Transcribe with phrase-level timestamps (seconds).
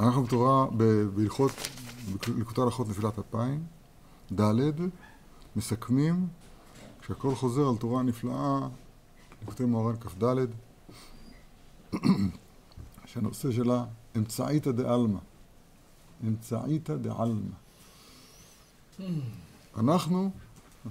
[0.00, 0.66] אנחנו בתורה,
[1.14, 1.52] בהלכות,
[2.34, 3.64] בליקוטי הלכות נפילת אפיים,
[4.40, 4.70] ד',
[5.56, 6.28] מסכמים,
[7.00, 8.68] כשהכל חוזר על תורה נפלאה,
[9.40, 10.46] ליקוטי מוהר"ן כ"ד,
[13.06, 13.84] שהנושא שלה
[14.16, 15.18] אמצעיתא דעלמא.
[16.26, 17.54] אמצעיתא דעלמא.
[19.76, 20.30] אנחנו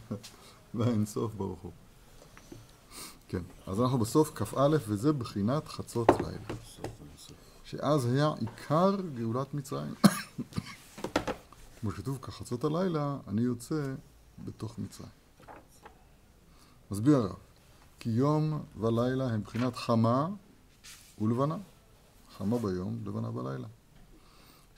[0.75, 1.71] והאינסוף ברוך הוא.
[3.27, 6.59] כן, אז אנחנו בסוף כ"א, וזה בחינת חצות לילה.
[7.69, 9.93] שאז היה עיקר גאולת מצרים.
[11.79, 13.93] כמו שכתוב, כחצות הלילה, אני יוצא
[14.45, 15.09] בתוך מצרים.
[16.91, 17.35] מסביר הרב,
[17.99, 20.27] כי יום ולילה הם בחינת חמה
[21.21, 21.57] ולבנה.
[22.37, 23.67] חמה ביום, לבנה בלילה.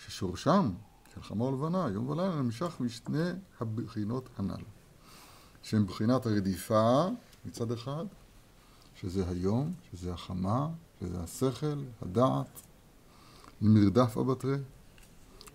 [0.05, 0.71] ששורשם
[1.13, 3.29] של חמה ולבנה, יום ולילה, נמשך משני
[3.59, 4.63] הבחינות הנ"ל.
[5.63, 7.07] שהם בחינת הרדיפה
[7.45, 8.05] מצד אחד,
[8.95, 10.67] שזה היום, שזה החמה,
[10.99, 12.61] שזה השכל, הדעת,
[13.61, 14.57] מרדף הבתרי,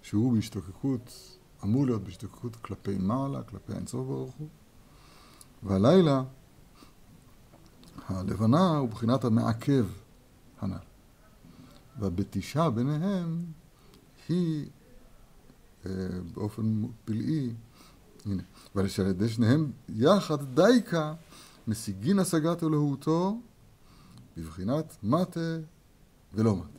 [0.02, 4.48] שהוא בהשתוקקות, אמור להיות בהשתוקקות כלפי מעלה, כלפי האינסוף ברוך הוא.
[5.62, 6.22] והלילה,
[8.08, 9.86] הלבנה הוא בחינת המעכב
[10.60, 10.76] הנ"ל.
[11.98, 13.44] והבתישה ביניהם
[14.28, 14.66] היא
[15.86, 15.90] אה,
[16.34, 17.54] באופן פלאי,
[18.26, 18.42] הנה,
[18.74, 21.14] ועל ידי שניהם יחד דייקה
[21.68, 23.40] משיגין השגת אלוהותו
[24.36, 25.58] בבחינת מטה
[26.34, 26.73] ולא מטה.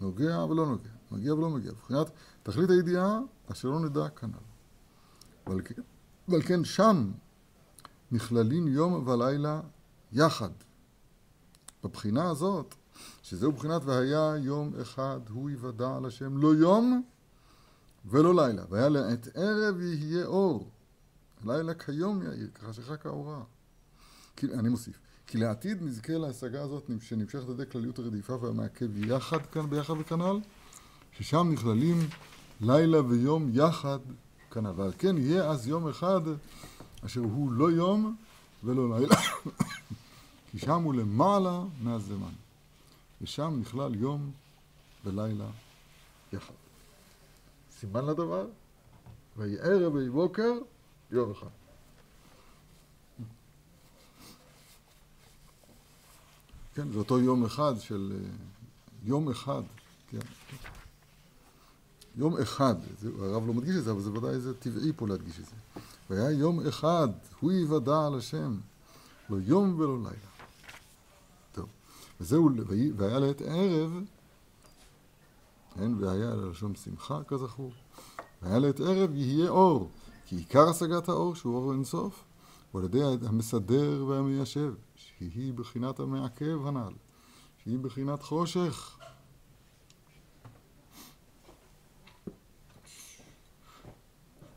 [0.00, 1.72] נוגע ולא נוגע, מגיע ולא מגיע.
[1.72, 2.10] בבחינת
[2.42, 3.20] תכלית הידיעה
[3.52, 4.38] אשר לא נדע כנ"ל.
[5.46, 5.82] ועל כן,
[6.28, 7.12] ועל כן שם
[8.12, 9.60] נכללים יום ולילה
[10.12, 10.50] יחד.
[11.84, 12.74] בבחינה הזאת,
[13.22, 17.02] שזהו בחינת והיה יום אחד הוא יוודע על השם לא יום
[18.04, 18.62] ולא לילה.
[18.68, 20.70] והיה לעת ערב יהיה אור.
[21.44, 23.42] לילה כיום יאיר, כחשיכה כאורה.
[24.44, 25.05] אני מוסיף.
[25.26, 30.40] כי לעתיד נזכה להשגה הזאת שנמשכת על ידי כלליות הרדיפה והמעכב יחד כאן ביחד וכנ"ל,
[31.12, 31.98] ששם נכללים
[32.60, 33.98] לילה ויום יחד
[34.50, 34.72] כנ"ל.
[34.76, 36.20] ועל כן יהיה אז יום אחד
[37.06, 38.16] אשר הוא לא יום
[38.64, 39.16] ולא לילה,
[40.50, 42.32] כי שם הוא למעלה מהזמן.
[43.22, 44.30] ושם נכלל יום
[45.04, 45.48] ולילה
[46.32, 46.54] יחד.
[47.78, 48.46] סימן לדבר,
[49.36, 50.52] ויהי ערב ויהי בוקר,
[51.10, 51.65] יום אחד.
[56.76, 58.12] כן, זה אותו יום אחד של...
[58.14, 58.30] אה,
[59.04, 59.62] יום אחד,
[60.08, 60.18] כן.
[62.16, 65.38] יום אחד, זה, הרב לא מדגיש את זה, אבל זה ודאי זה טבעי פה להדגיש
[65.38, 65.80] את זה.
[66.10, 67.08] והיה יום אחד,
[67.40, 68.56] הוא יוודע על השם,
[69.30, 70.30] לא יום ולא לילה.
[71.52, 71.66] טוב,
[72.20, 72.50] וזהו,
[72.96, 74.00] והיה לעת ערב,
[75.74, 77.72] כן, והיה ללשון שמחה כזכור,
[78.42, 79.90] והיה לעת ערב יהיה אור,
[80.26, 82.24] כי עיקר השגת האור, שהוא אור אינסוף,
[82.72, 84.74] הוא על ידי המסדר והמיישב.
[85.18, 86.92] שהיא בחינת המעכב הנ"ל,
[87.62, 88.98] שהיא בחינת חושך.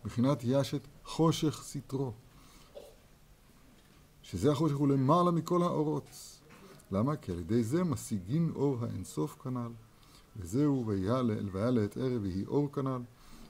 [0.04, 2.14] בחינת ישת חושך סטרו.
[4.22, 6.10] שזה החושך הוא למעלה מכל האורות.
[6.92, 7.16] למה?
[7.16, 9.72] כי על ידי זה משיגים אור האינסוף כנ"ל.
[10.36, 13.02] וזהו והיה לעת ערב ויהי אור כנ"ל.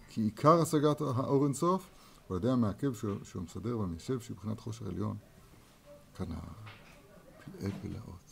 [0.09, 1.89] כי עיקר השגת האור אינסוף
[2.27, 2.93] הוא על ידי המעכב
[3.23, 5.17] שהוא מסדר והמיישב שהוא מבחינת חושך עליון
[6.17, 6.78] כנ"ל.
[7.59, 8.29] פלאי פלאות.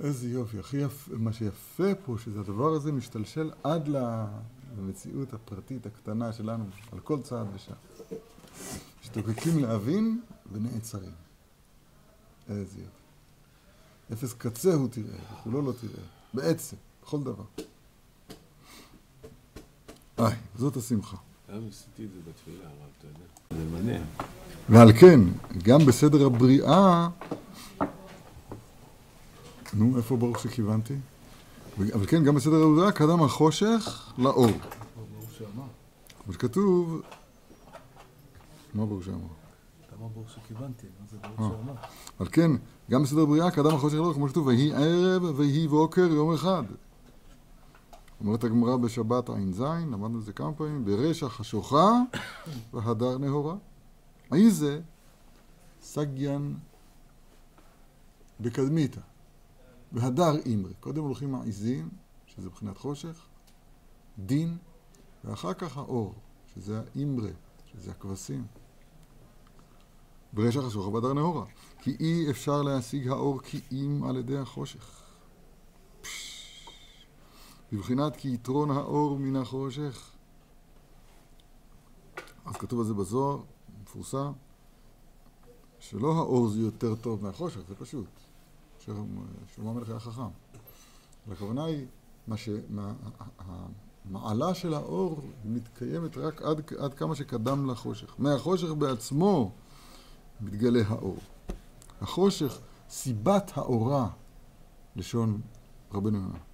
[0.00, 3.88] איזה יופי, הכי יפה, מה שיפה פה, שזה הדבר הזה משתלשל עד
[4.78, 7.76] למציאות הפרטית הקטנה שלנו, על כל צעד ושעה.
[9.02, 10.20] משתוקקים להבין
[10.52, 11.12] ונעצרים.
[12.48, 13.00] איזה יופי.
[14.12, 16.04] אפס קצה הוא תראה, וכולו לא תראה.
[16.34, 17.44] בעצם, בכל דבר.
[20.18, 21.16] איי, זאת השמחה.
[21.52, 23.64] גם עשיתי את זה בתפילה, הרב, אתה יודע.
[23.70, 24.02] זה מעניין.
[24.68, 25.20] ועל כן,
[25.62, 27.08] גם בסדר הבריאה,
[29.74, 30.94] נו, איפה ברוך שכיוונתי?
[31.94, 34.50] אבל כן, גם בסדר הבריאה קדם החושך לאור.
[36.24, 37.00] כמו שכתוב,
[38.74, 39.16] מה ברוך שאמר?
[39.90, 41.74] כמה ברוך שכיוונתי, מה זה ברוך שאמר?
[42.18, 42.50] על כן,
[42.90, 46.62] גם בסדר הבריאה קדם החושך לאור, כמו שכתוב, ויהי ערב ויהי בוקר יום אחד.
[48.20, 51.92] אומרת הגמרא בשבת ע"ז, למדנו את זה כמה פעמים, ברשע חשוכה
[52.72, 53.54] והדר נהורה.
[54.34, 54.80] איזה
[55.82, 56.56] סגיין
[58.40, 59.00] בקדמיתא,
[59.92, 60.72] והדר אימרי.
[60.80, 61.88] קודם הולכים העיזים,
[62.26, 63.26] שזה מבחינת חושך,
[64.18, 64.56] דין,
[65.24, 66.14] ואחר כך האור,
[66.54, 67.32] שזה האימרי,
[67.72, 68.44] שזה הכבשים.
[70.32, 71.44] ברשע חשוך ובהדר נהורה.
[71.78, 74.99] כי אי אפשר להשיג האור כי אם על ידי החושך.
[77.72, 80.10] בבחינת כי יתרון האור מן החושך.
[82.44, 83.40] אז כתוב על זה בזוהר,
[83.82, 84.32] מפורסם,
[85.78, 88.06] שלא האור זה יותר טוב מהחושך, זה פשוט.
[88.78, 90.22] שלמה המלך היה חכם.
[91.32, 91.86] הכוונה היא,
[92.26, 92.48] מה ש...
[92.68, 92.92] מה,
[93.38, 98.14] המעלה של האור מתקיימת רק עד, עד כמה שקדם לחושך.
[98.18, 99.52] מהחושך בעצמו
[100.40, 101.18] מתגלה האור.
[102.00, 102.58] החושך,
[102.88, 104.08] סיבת האורה,
[104.96, 105.40] לשון
[105.92, 106.49] רבנו יונה.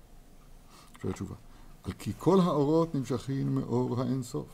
[1.07, 1.35] שואל תשובה.
[1.85, 4.47] על כי כל האורות נמשכים מאור האינסוף,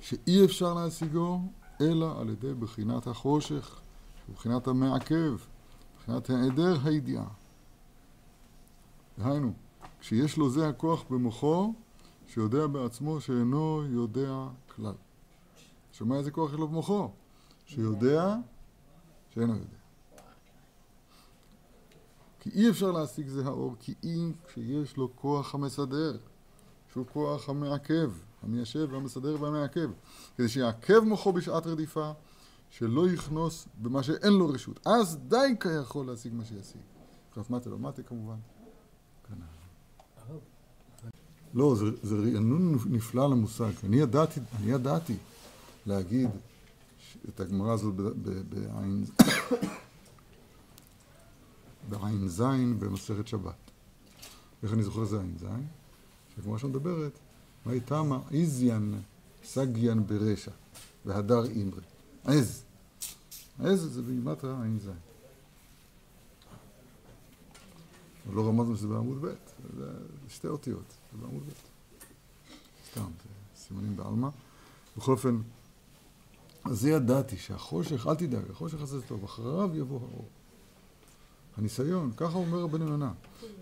[0.00, 1.40] שאי אפשר להשיגו
[1.80, 3.80] אלא על ידי בחינת החושך,
[4.34, 5.36] בחינת המעכב,
[5.98, 7.26] בחינת היעדר הידיעה.
[9.18, 9.52] דהיינו,
[10.00, 11.72] כשיש לו זה הכוח במוחו,
[12.26, 14.94] שיודע בעצמו שאינו יודע כלל.
[15.92, 17.10] שומע איזה כוח יש לו במוחו?
[17.66, 18.36] שיודע
[19.34, 19.81] שאינו יודע.
[22.42, 26.16] כי אי אפשר להשיג זה האור, כי אם כשיש לו כוח המסדר,
[26.92, 28.10] שהוא כוח המעכב,
[28.42, 29.90] המיישב והמסדר והמעכב,
[30.36, 32.12] כדי שיעכב מוחו בשעת רדיפה,
[32.70, 34.86] שלא יכנוס במה שאין לו רשות.
[34.86, 36.80] אז די כיכול להשיג מה שישיג.
[37.28, 38.36] עכשיו מטה לא מטה כמובן.
[41.54, 43.72] לא, זה, זה רענון נפלא למושג.
[43.84, 45.16] אני ידעתי, אני ידעתי
[45.86, 46.30] להגיד
[47.28, 47.94] את הגמרא הזאת
[48.48, 49.04] בעין,
[51.88, 53.70] בעין זין במסכת שבת.
[54.62, 55.66] איך אני זוכר זה עין זין?
[56.34, 57.18] שהגמרא שם מדברת,
[57.66, 59.00] מה הייתה מה איזיאן
[59.44, 60.50] סגיאן ברשע
[61.04, 61.82] והדר אימרי.
[62.24, 62.64] עז.
[63.58, 64.92] עז זה בגימטריה עין זין.
[68.32, 69.34] לא רמזנו שזה בעמוד ב',
[69.76, 69.92] זה
[70.28, 71.50] שתי אותיות, זה בעמוד ב'.
[72.90, 74.28] סתם, זה סימנים בעלמא.
[74.96, 75.40] בכל אופן,
[76.64, 80.28] אז זה ידעתי שהחושך, אל תדאג, החושך הזה זה טוב, אחריו יבוא האור.
[81.56, 83.12] הניסיון, ככה אומר רבנו יונה,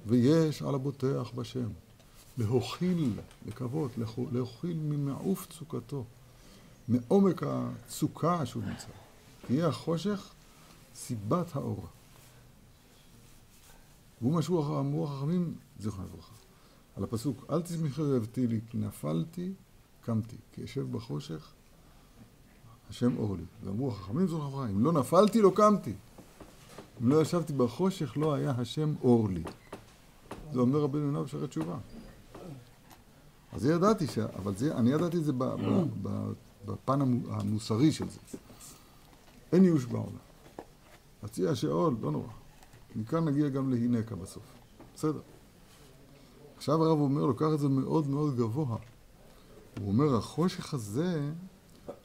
[0.06, 1.68] ויש על הבוטח בשם,
[2.38, 3.12] להוכיל,
[3.46, 3.90] לקוות,
[4.32, 6.04] להוכיל ממעוף צוקתו,
[6.88, 8.86] מעומק הצוקה שהוא נמצא.
[9.46, 10.32] תהיה החושך
[10.94, 11.86] סיבת האור.
[14.20, 16.34] והוא מה שהוא אמרו החכמים, זיכרונה לברכה.
[16.96, 19.52] על הפסוק, אל תשמחי אוהבתי לי, כי נפלתי,
[20.04, 21.52] קמתי, כי אשב בחושך,
[22.90, 23.42] השם אור לי.
[23.64, 25.92] ואמרו החכמים זו לברכה, אם לא נפלתי, לא קמתי.
[27.02, 29.42] אם לא ישבתי בחושך, לא היה השם אור לי.
[30.52, 31.76] זה אומר רבי יונה בשערי תשובה.
[33.52, 34.18] אז ידעתי, ש...
[34.18, 36.32] אבל זה, אני ידעתי את זה ב, ב, ב,
[36.64, 38.38] בפן המוסרי של זה.
[39.52, 40.16] אין ייאוש בעולם.
[41.22, 42.28] הציע שאול, לא נורא.
[42.96, 44.42] מכאן נגיע גם להינקה בסוף.
[44.94, 45.20] בסדר.
[46.56, 48.76] עכשיו הרב אומר, לוקח את זה מאוד מאוד גבוה.
[49.78, 51.30] הוא אומר, החושך הזה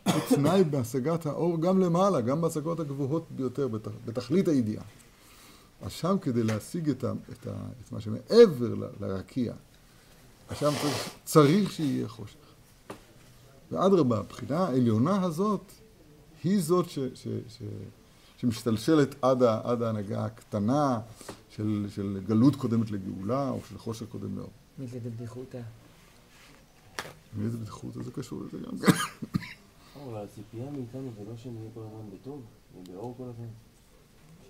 [0.06, 4.84] הוא תנאי בהשגת האור גם למעלה, גם בהשגות הגבוהות ביותר, בתח, בתכלית הידיעה.
[5.82, 9.54] אז שם כדי להשיג את, ה, את, ה, את מה שמעבר ל, לרקיע,
[10.54, 12.36] שם צריך, צריך שיהיה חושך.
[13.72, 15.72] ואדרבה, הבחינה העליונה הזאת
[16.44, 17.62] היא זאת ש, ש, ש,
[18.38, 21.00] שמשתלשלת עד, ה, עד ההנהגה הקטנה
[21.50, 24.52] של, של גלות קודמת לגאולה, או של חושך קודם לאור.
[24.78, 25.62] מי זה בבדיחותא?
[27.38, 28.78] מאיזה בדיחותא זה קשור לזה גם.
[30.04, 32.42] אבל הציפייה מאיתנו זה לא שנהיה כל הזמן בטוב,
[32.78, 33.48] ובאור כל הזמן.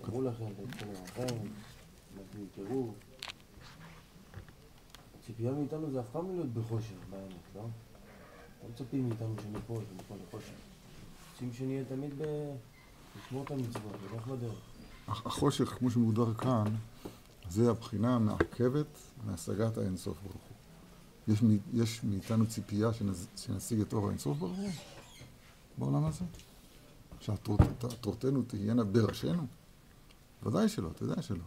[0.06, 1.36] שמעו לכם, תתחילו לכם,
[2.18, 2.92] אנחנו תראו.
[5.20, 7.62] הציפייה מאיתנו זה אף פעם להיות בחושך באמת, לא?
[7.62, 10.54] לא מצפים מאיתנו שניפול וניפול לחושך.
[11.32, 12.22] רוצים שנהיה תמיד ב...
[13.16, 14.58] לשמור את המצוות, נלך בדרך.
[15.08, 16.64] החושך, כמו שמוגדר כאן,
[17.48, 20.56] זה הבחינה המעכבת מהשגת האינסוף ברוך הוא.
[21.74, 22.88] יש, מאיתנו ציפייה
[23.36, 24.70] שנשיג את אור האינסוף ברוך הוא
[25.78, 26.24] בעולם הזה?
[27.20, 29.46] שהתורתנו תהיינה בראשינו?
[30.42, 31.44] ודאי שלא, אתה יודע שלא.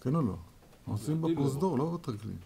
[0.00, 0.36] כן או לא?
[0.84, 2.38] עושים בפרוזדור, לא בתרגלים.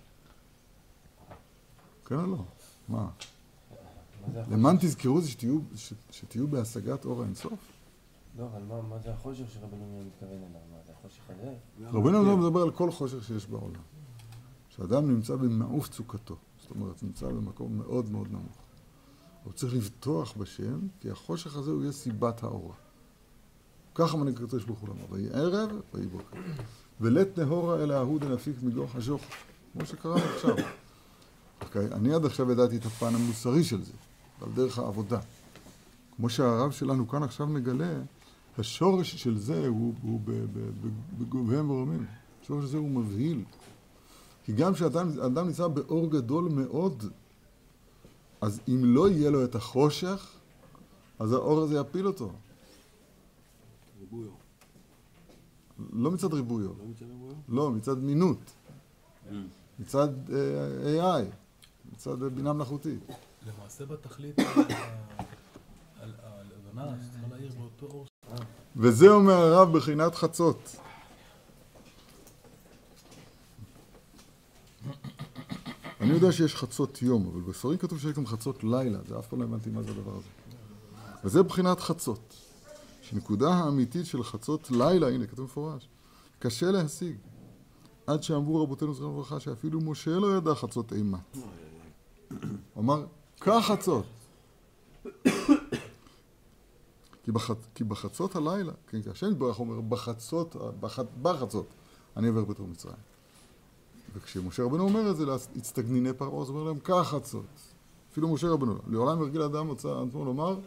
[2.04, 2.44] כן או לא?
[2.88, 3.08] מה?
[4.50, 5.30] למען תזכרו זה
[6.10, 7.58] שתהיו, בהשגת אור האינסוף?
[8.38, 10.60] לא, אבל מה, זה החושך שרבנו מתכוון אליו?
[10.72, 11.54] מה זה החושך הזה?
[11.80, 13.82] רבנו יונה מדבר על כל חושך שיש בעולם.
[14.68, 16.36] שאדם נמצא במעוף צוקתו.
[16.60, 18.56] זאת אומרת, נמצא במקום מאוד מאוד נמוך.
[19.44, 22.74] הוא צריך לבטוח בשם, כי החושך הזה הוא יהיה סיבת האורה.
[23.94, 26.36] ככה מנהיג הקדוש ברוך הוא לומר, ויהי ערב ויהי בוקר.
[27.00, 29.22] ולית נהורה אלא ההוא דנפיק מגור חשוך,
[29.72, 30.56] כמו שקראנו עכשיו.
[31.60, 33.92] אוקיי, אני עד עכשיו ידעתי את הפן המוסרי של זה,
[34.42, 35.18] על דרך העבודה.
[36.16, 38.00] כמו שהרב שלנו כאן עכשיו מגלה,
[38.58, 40.20] השורש של זה הוא, הוא
[41.18, 42.06] בגובהם ורומים.
[42.42, 43.44] השורש הזה הוא מבהיל.
[44.44, 47.04] כי גם כשאדם נמצא באור גדול מאוד,
[48.40, 50.28] אז אם לא יהיה לו את החושך,
[51.18, 52.32] אז האור הזה יפיל אותו.
[54.00, 54.38] ריבוי אור.
[55.92, 56.74] לא מצד ריבוי אור.
[56.78, 57.42] לא מצד ריבוי אור?
[57.48, 58.38] לא, מצד מינות.
[59.78, 61.24] מצד אה, AI.
[61.92, 63.00] מצד בינה מלאכותית.
[63.46, 64.38] למעשה בתכלית
[65.98, 68.06] הלבנה צריכה להאיר באותו אור.
[68.76, 70.76] וזה אומר הרב בחינת חצות.
[76.00, 79.38] אני יודע שיש חצות יום, אבל בספרים כתוב שיש גם חצות לילה, זה אף פעם
[79.38, 80.28] לא הבנתי מה זה הדבר הזה.
[81.24, 82.34] וזה בחינת חצות.
[83.02, 85.88] שנקודה האמיתית של חצות לילה, הנה, כתוב מפורש,
[86.38, 87.16] קשה להשיג.
[88.06, 91.20] עד שאמרו רבותינו זכרם לברכה שאפילו משה לא ידע חצות אימת.
[91.34, 91.38] הוא
[92.78, 93.06] אמר,
[93.38, 94.06] קח חצות.
[97.22, 97.50] כי, בח...
[97.74, 100.98] כי בחצות הלילה, כן, השם יתברך אומר, בחצות, בח...
[101.22, 101.66] בחצות,
[102.16, 103.09] אני עובר בתור מצרים.
[104.14, 107.46] וכשמשה רבנו אומר את זה להצטגניני פרעה, אז הוא אומר להם, קח חצות.
[108.12, 110.58] אפילו משה רבנו, לעולם ירגיל האדם מוצא עצמו לומר,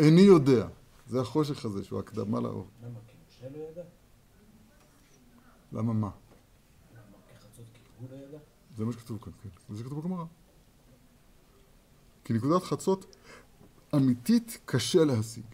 [0.00, 0.68] איני יודע.
[1.06, 2.66] זה החושך הזה, שהוא הקדמה לאור.
[2.82, 2.98] למה?
[3.06, 3.82] כי משה לא ידע?
[5.72, 6.10] למה מה?
[8.10, 8.38] לא?
[8.76, 9.74] זה מה שכתוב כאן, כן.
[9.74, 10.24] זה שכתוב בגמרא.
[12.24, 13.16] כי נקודת חצות
[13.94, 15.44] אמיתית קשה להשיג.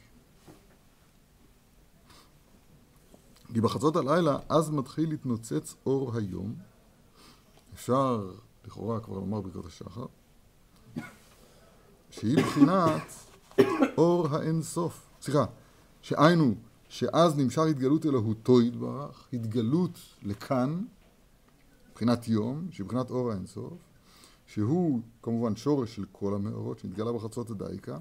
[3.52, 6.69] כי בחצות הלילה אז מתחיל להתנוצץ אור היום.
[7.80, 8.30] אפשר
[8.64, 10.06] לכאורה כבר לומר ברכות השחר,
[12.10, 13.02] שהיא בחינת
[13.98, 15.10] אור האין סוף.
[15.20, 15.44] סליחה,
[16.02, 16.54] שהיינו,
[16.88, 20.84] שאז נמשך התגלות אלוהותו יתברך, התגלות לכאן,
[21.90, 23.72] מבחינת יום, שהיא מבחינת אור האין סוף,
[24.46, 27.98] שהוא כמובן שורש של כל המאורות, שנתגלה בחצות הדייקה,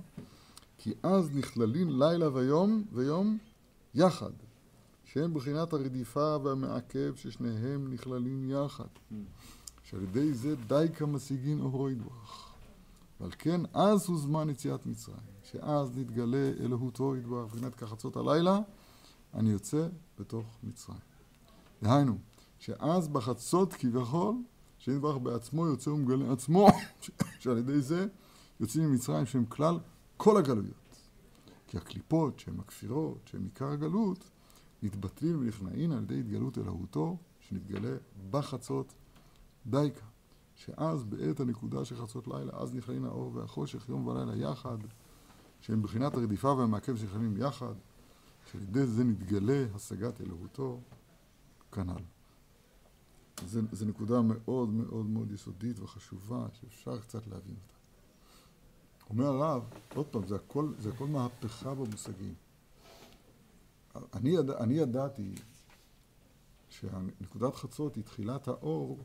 [0.77, 3.37] כי אז נכללים לילה ויום ויום
[3.95, 4.31] יחד,
[5.05, 8.87] שהם בחינת הרדיפה והמעכב ששניהם נכללים יחד.
[9.89, 12.53] שעל ידי זה דייקה משיגין אורו יתברך.
[13.19, 18.59] ועל כן אז הוא זמן יציאת מצרים, שאז נתגלה אלוהותו יתברך, מבחינת כחצות הלילה,
[19.33, 19.87] אני יוצא
[20.19, 20.99] בתוך מצרים.
[21.83, 22.17] דהיינו,
[22.59, 24.35] שאז בחצות כביכול,
[24.79, 26.67] שיתברך בעצמו יוצא ומגלה עצמו,
[27.39, 28.07] שעל ידי זה
[28.59, 29.79] יוצאים ממצרים שהם כלל
[30.17, 30.97] כל הגלויות.
[31.67, 34.29] כי הקליפות שהן הכפירות, שהן עיקר הגלות,
[34.83, 37.95] נתבטלים ונכנעים על ידי התגלות אלוהותו, שנתגלה
[38.31, 38.93] בחצות
[39.65, 40.05] דייקה.
[40.55, 44.77] שאז בעת הנקודה של חצות לילה, אז נכללים האור והחושך יום ולילה יחד,
[45.61, 47.73] שהם בחינת הרדיפה והמעכב שנכללים יחד,
[48.51, 50.79] שעל ידי זה נתגלה השגת אלוהותו
[51.71, 52.01] כנ"ל.
[53.71, 57.79] זו נקודה מאוד מאוד מאוד יסודית וחשובה, שאפשר קצת להבין אותה.
[59.09, 59.63] אומר הרב,
[59.95, 62.33] עוד פעם, זה הכל, זה הכל מהפכה במושגים.
[64.13, 65.35] אני, ידע, אני ידעתי
[66.69, 68.99] שנקודת חצות היא תחילת האור,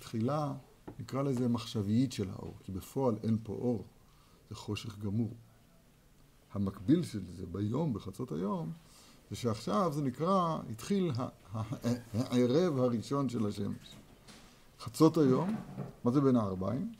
[0.00, 0.52] תחילה,
[0.98, 3.84] נקרא לזה מחשבית של האור, כי בפועל אין פה אור,
[4.50, 5.30] זה חושך גמור.
[6.52, 8.72] המקביל של זה ביום, בחצות היום,
[9.30, 11.12] זה שעכשיו זה נקרא, התחיל
[12.12, 13.96] הערב הראשון של השמש.
[14.80, 15.56] חצות היום,
[16.04, 16.92] מה זה בין הערביים?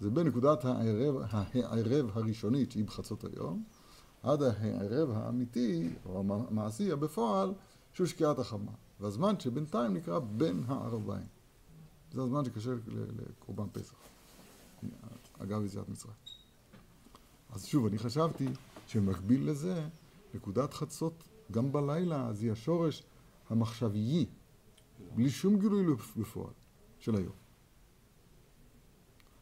[0.00, 3.64] זה בין נקודת הערב, הערב הראשונית, שהיא בחצות היום,
[4.22, 7.52] עד הערב האמיתי, או המעשי, הבפועל,
[7.92, 8.72] שהוא שקיעת החמה.
[9.00, 11.35] והזמן שבינתיים נקרא בין הערביים.
[12.16, 12.70] זה הזמן שקשה
[13.18, 13.94] לקורבן פסח.
[15.38, 16.14] אגב יציאת מצרים.
[17.50, 18.48] אז שוב, אני חשבתי
[18.86, 19.88] שמקביל לזה,
[20.34, 23.02] נקודת חצות, גם בלילה, אז היא השורש
[23.50, 24.26] המחשביי,
[25.14, 26.52] בלי שום גילוי בפועל,
[26.98, 27.32] של היום.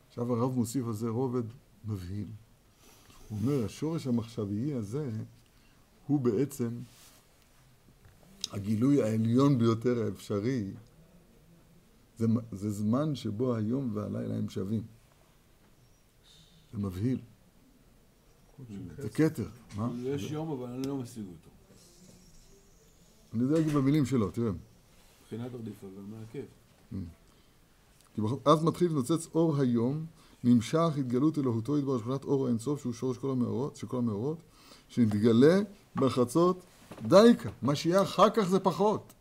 [0.08, 1.42] עכשיו הרב מוסיף על זה רובד
[1.84, 2.28] מבהיל.
[3.28, 5.10] הוא אומר, השורש המחשביי הזה
[6.06, 6.70] הוא בעצם
[8.52, 10.70] הגילוי העליון ביותר האפשרי.
[12.18, 14.83] זה, זה זמן שבו היום והלילה הם שווים.
[16.73, 17.18] זה מבהיל.
[18.99, 19.49] זה כתר.
[19.76, 19.90] מה?
[20.02, 21.50] יש יום אבל אני לא משיג אותו.
[23.35, 24.50] אני יודע להגיד במילים שלו, תראה.
[25.23, 26.44] מבחינת הרדיפה והמעכב.
[28.14, 30.06] כי אז מתחיל להתנוצץ אור היום,
[30.44, 34.38] נמשך התגלות אלוהותו יתברך שכונת אור האינסוף שהוא שורש כל המאורות, של כל המאורות,
[34.88, 35.61] שנתגלה
[35.97, 36.61] בחצות
[37.02, 37.50] דייקה.
[37.62, 39.12] מה שיהיה אחר כך זה פחות.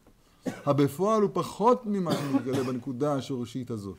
[0.46, 3.98] הבפועל הוא פחות ממה שמתגלה בנקודה השורשית הזאת.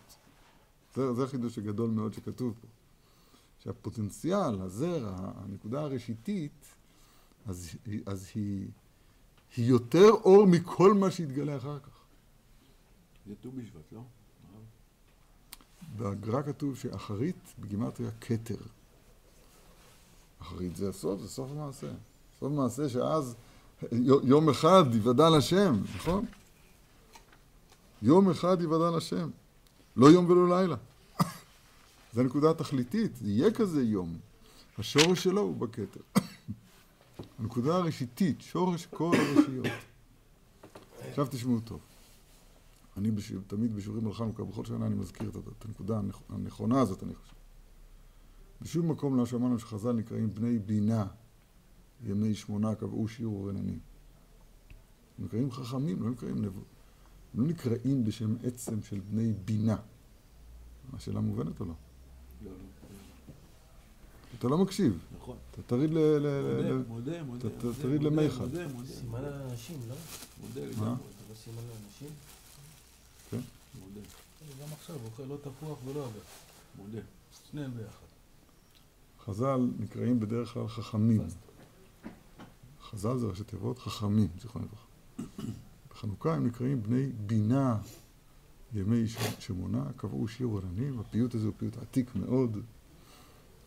[0.94, 2.66] זה, זה החידוש הגדול מאוד שכתוב פה.
[3.58, 6.74] שהפוטנציאל, הזרע, הנקודה הראשיתית,
[7.46, 7.70] אז,
[8.06, 8.68] אז היא,
[9.56, 12.04] היא יותר אור מכל מה שיתגלה אחר כך.
[13.26, 14.00] זה ט"ו בשבט, לא?
[15.96, 18.56] בגר"א כתוב שאחרית בגימטריה כתר.
[20.42, 21.92] אחרית זה הסוף, זה סוף המעשה.
[22.40, 23.36] סוף המעשה שאז
[24.24, 26.24] יום אחד יוודע לשם, נכון?
[28.02, 29.30] יום אחד יוודע לשם.
[29.96, 30.76] לא יום ולא לילה.
[32.12, 34.16] זו הנקודה התכליתית, יהיה כזה יום.
[34.78, 36.00] השורש שלו הוא בכתר.
[37.38, 39.66] הנקודה הראשיתית, שורש כל הרשיות.
[41.08, 41.80] עכשיו תשמעו טוב.
[42.96, 47.02] אני בשיעור, תמיד בשיעורים על חנוכה, בכל שנה אני מזכיר את, את הנקודה הנכונה הזאת,
[47.02, 47.34] אני חושב.
[48.62, 51.06] בשום מקום לא שמענו שחז"ל נקראים בני בינה,
[52.02, 53.78] ימי שמונה קבעו שיעור רננים.
[55.18, 56.60] הם נקראים חכמים, לא נקראים נבו.
[57.34, 59.76] הם לא נקראים בשם עצם של בני בינה.
[60.92, 61.74] השאלה מובנת או לא?
[62.44, 62.56] לא, לא.
[64.38, 64.98] אתה לא מקשיב.
[65.16, 65.36] נכון.
[65.50, 65.98] אתה תריד ל...
[66.88, 67.48] מודה, מודה, מודה,
[67.82, 68.44] תריד למיכל.
[68.86, 69.94] סימן לאנשים, לא?
[70.40, 70.60] מודה?
[70.66, 70.96] לגמרי.
[70.96, 72.08] זה לא סימן לאנשים?
[73.80, 74.00] מודה,
[74.62, 76.22] גם עכשיו, אוכל לא תפוח ולא אגס.
[76.78, 77.00] מודה.
[77.50, 78.04] שניהם ביחד.
[79.24, 81.22] חז"ל נקראים בדרך כלל חכמים.
[82.94, 84.86] חז"ל זה ראשי תיבות, חכמים, זיכרונו לברכה.
[85.90, 87.78] בחנוכה הם נקראים בני בינה
[88.74, 89.08] ימי
[89.38, 92.58] שמונה, קבעו שיר עולנים, הפיוט הזה הוא פיוט עתיק מאוד,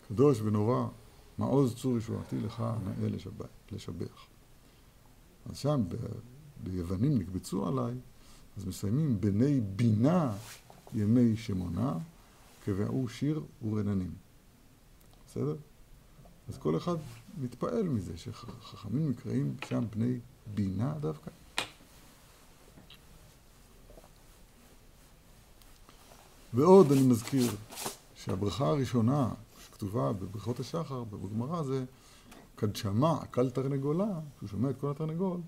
[0.08, 0.88] קדוש ונורא,
[1.38, 3.08] מעוז צור ישועתי לך נאה
[3.72, 4.26] לשבח.
[5.46, 5.84] אז שם
[6.62, 7.94] ביוונים נקבצו עליי,
[8.56, 10.32] אז מסיימים בני בינה
[10.94, 11.98] ימי שמונה,
[12.64, 14.12] קבעו שיר ורננים.
[15.26, 15.56] בסדר?
[16.48, 16.96] אז כל אחד
[17.38, 20.18] מתפעל מזה שחכמים נקראים שם בני
[20.54, 21.30] בינה דווקא.
[26.54, 27.50] ועוד אני מזכיר
[28.14, 29.30] שהברכה הראשונה
[29.64, 31.84] שכתובה בברכות השחר, בגמרא, זה
[32.56, 35.40] כד שמע קל תרנגולה, כשהוא שומע את כל התרנגול,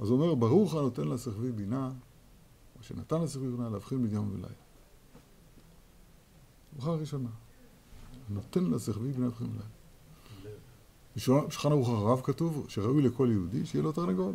[0.00, 1.90] אז הוא אומר, ברוך הנותן לשכבי בינה,
[2.78, 4.48] או שנתן לשכבי בינה להבחין בין יום ולילה.
[6.76, 7.30] ברכה הראשונה.
[8.28, 9.77] נותן לשכבי בינה להבחין בין לילה.
[11.18, 14.34] בשולחן ערוך הרב כתוב שראוי לכל יהודי שיהיה לו תרנגול.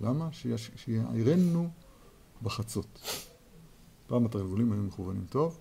[0.00, 0.28] למה?
[0.76, 1.70] שיעירנו
[2.42, 3.00] בחצות.
[4.06, 5.58] פעם התרנגולים היו מכוונים טוב,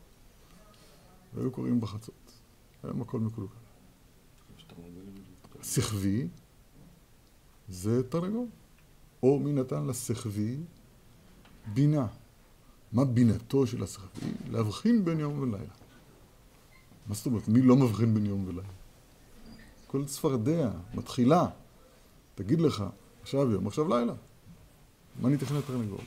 [1.34, 2.32] והיו קוראים בחצות.
[2.84, 3.54] היום הכל מקולקל.
[5.64, 6.28] סחבי
[7.70, 8.48] זה תרנגול.
[9.24, 10.58] או מי נתן לסחבי
[11.74, 12.08] בינה.
[12.92, 14.32] מה בינתו של הסחבי?
[14.52, 15.74] להבחין בין יום ולילה.
[17.08, 17.48] מה זאת אומרת?
[17.48, 18.81] מי לא מבחין בין יום ולילה?
[19.92, 21.48] כל צפרדע מתחילה,
[22.36, 22.84] תגיד לך,
[23.22, 24.14] עכשיו יום, עכשיו לילה.
[25.22, 26.00] מה ניתן לתרנגול?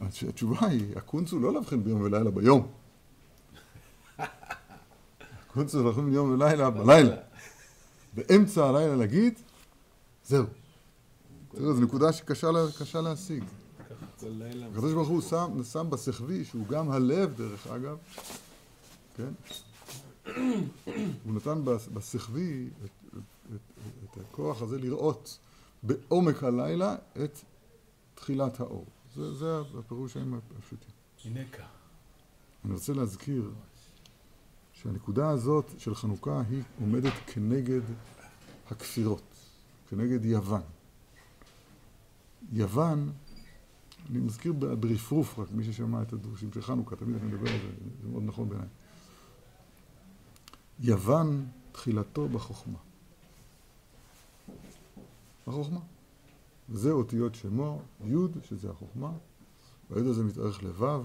[0.00, 2.66] התש- התשובה היא, הקונץ הוא לא להבחין ביום ולילה ביום.
[5.48, 7.16] הקונץ הוא להבחין בין יום ולילה בלילה.
[8.14, 9.34] באמצע הלילה להגיד,
[10.26, 10.44] זהו.
[11.52, 13.44] תראו, זו נקודה שקשה לה- קשה להשיג.
[14.72, 15.20] הקדוש ברוך הוא
[15.72, 17.96] שם, בסחבי, שהוא גם הלב דרך אגב,
[19.16, 19.28] כן?
[21.24, 23.07] הוא נתן בס- בסחבי את,
[23.54, 23.60] את,
[24.04, 25.38] את, הכוח הזה לראות
[25.82, 27.38] בעומק הלילה את
[28.14, 28.86] תחילת האור.
[29.14, 30.16] זה, זה הפירוש
[30.58, 30.90] הפשוטים.
[31.24, 31.66] הינקה.
[32.64, 33.50] אני רוצה להזכיר
[34.72, 37.80] שהנקודה הזאת של חנוכה היא עומדת כנגד
[38.70, 39.22] הכפירות,
[39.88, 40.62] כנגד יוון.
[42.52, 43.12] יוון,
[44.10, 47.68] אני מזכיר ברפרוף רק, מי ששמע את הדרושים של חנוכה, תמיד אני מדבר על זה,
[48.02, 48.68] זה מאוד נכון בעיניי.
[50.80, 52.78] יוון, תחילתו בחוכמה.
[55.48, 55.80] בחוכמה.
[56.68, 59.12] וזה אותיות שמו, י' שזה החוכמה,
[59.90, 61.04] והי' הזה מתארך לו',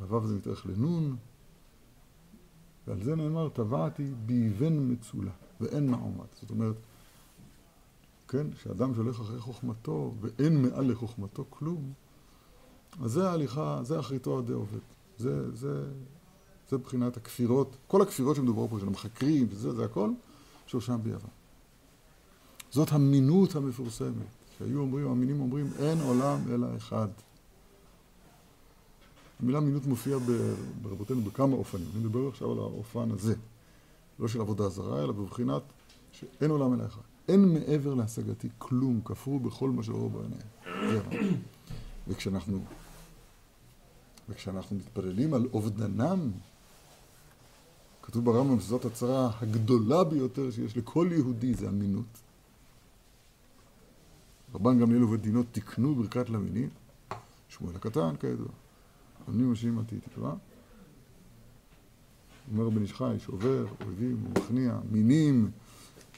[0.00, 1.16] והו' הזה מתארך לנון,
[2.86, 6.34] ועל זה נאמר, טבעתי באבן מצולה, ואין מעומת.
[6.40, 6.76] זאת אומרת,
[8.28, 11.92] כן, שאדם שהולך אחרי חוכמתו, ואין מעל לחוכמתו כלום,
[13.00, 14.78] אז זה ההליכה, זה אחריתו עדי עובד.
[15.18, 15.90] זה, זה,
[16.68, 20.10] זה מבחינת הכפירות, כל הכפירות שמדובר פה, של המחקרים, וזה, זה הכל,
[20.66, 21.37] שורשם ביוון.
[22.70, 24.12] זאת המינות המפורסמת,
[24.58, 27.08] שהיו אומרים, המינים אומרים, אין עולם אלא אחד.
[29.40, 30.18] המילה מינות מופיעה
[30.82, 31.86] ברבותינו בכמה אופנים.
[31.94, 33.34] אני מדבר עכשיו על האופן הזה.
[34.18, 35.62] לא של עבודה זרה, אלא בבחינת
[36.12, 37.00] שאין עולם אלא אחד.
[37.28, 41.00] אין מעבר להשגתי כלום, כפרו בכל מה שראו בעיניהם.
[42.08, 42.60] וכשאנחנו,
[44.28, 46.30] וכשאנחנו מתפללים על אובדנם,
[48.02, 52.27] כתוב ברמב"ם שזאת הצרה הגדולה ביותר שיש לכל יהודי, זה אמינות.
[54.54, 56.68] רבן גמליאל ובדינו תיקנו ברכת למינים,
[57.48, 58.48] שמואל הקטן כידוע.
[59.26, 60.34] עונים משאים עתי תקווה.
[62.52, 65.50] אומר בן איש חי, שובר, אויבים, מכניע, מינים,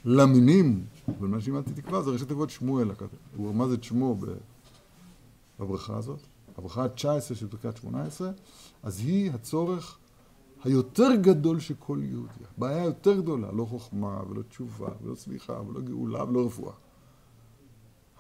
[0.05, 0.85] למינים,
[1.19, 2.91] אבל מה שאימדתי תקווה זה ראשי תיבות שמואל.
[3.37, 4.17] הוא רמז את שמו
[5.59, 6.21] בברכה הזאת,
[6.59, 8.31] הברכה ה-19 של ברכת 18,
[8.83, 9.99] אז היא הצורך
[10.65, 12.45] היותר גדול של כל יהודי.
[12.59, 16.73] בעיה יותר גדולה, לא חוכמה ולא תשובה ולא צמיחה ולא גאולה ולא רפואה.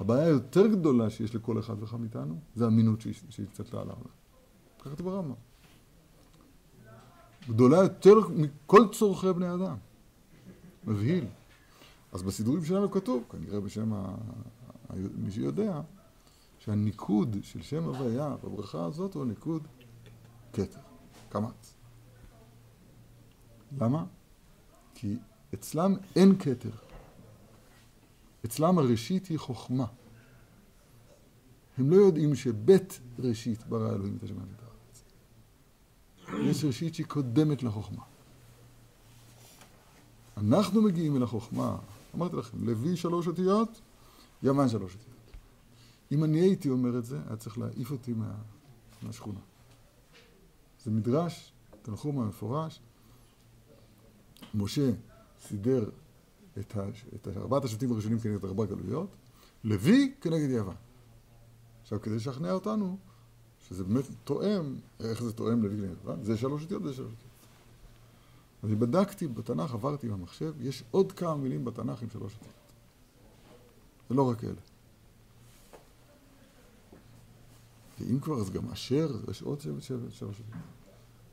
[0.00, 3.92] הבעיה היותר גדולה שיש לכל אחד ואחד מאיתנו, זה אמינות שהיא שהיא קצת לעלה.
[4.80, 5.34] ככה כתוב ברמב"ם.
[7.48, 9.76] גדולה יותר מכל צורכי בני אדם.
[10.84, 11.24] מבהיל.
[12.12, 13.92] אז בסידורים שלנו כתוב, כנראה בשם.
[13.92, 14.14] ה-
[15.14, 15.80] מי שיודע,
[16.58, 19.62] שהניקוד של שם הוויה בברכה הזאת הוא ניקוד
[20.52, 20.80] כתר,
[21.28, 21.74] קמץ.
[23.80, 24.04] למה?
[24.94, 25.16] כי
[25.54, 26.70] אצלם אין כתר.
[28.44, 29.87] אצלם הראשית היא חוכמה.
[31.79, 35.03] הם לא יודעים שבית ראשית ברא אלוהים את השמיים ואת הארץ.
[36.46, 38.03] יש ראשית שהיא קודמת לחוכמה.
[40.37, 41.76] אנחנו מגיעים אל החוכמה,
[42.14, 43.81] אמרתי לכם, לוי שלוש אותיות,
[44.42, 45.11] יוון שלוש אותיות.
[46.12, 48.35] אם אני הייתי אומר את זה, היה צריך להעיף אותי מה,
[49.03, 49.40] מהשכונה.
[50.85, 52.81] זה מדרש, תנחום המפורש.
[54.55, 54.90] משה
[55.40, 55.90] סידר
[56.58, 56.82] את, ה,
[57.14, 59.08] את ארבעת השבטים הראשונים כנגד ארבע גלויות,
[59.64, 60.74] לוי כנגד יוון.
[61.82, 62.98] עכשיו, כדי לשכנע אותנו,
[63.68, 67.30] שזה באמת תואם, איך זה תואם לוי כנגד יוון, זה שלוש אותיות וזה שלוש אותיות.
[68.64, 72.54] אני בדקתי בתנ"ך, עברתי במחשב, יש עוד כמה מילים בתנ"ך עם שלוש אותיות.
[74.08, 74.52] זה לא רק אלה.
[78.00, 80.62] ואם כבר, אז גם אשר, יש עוד שבט שבט שלוש אותיות.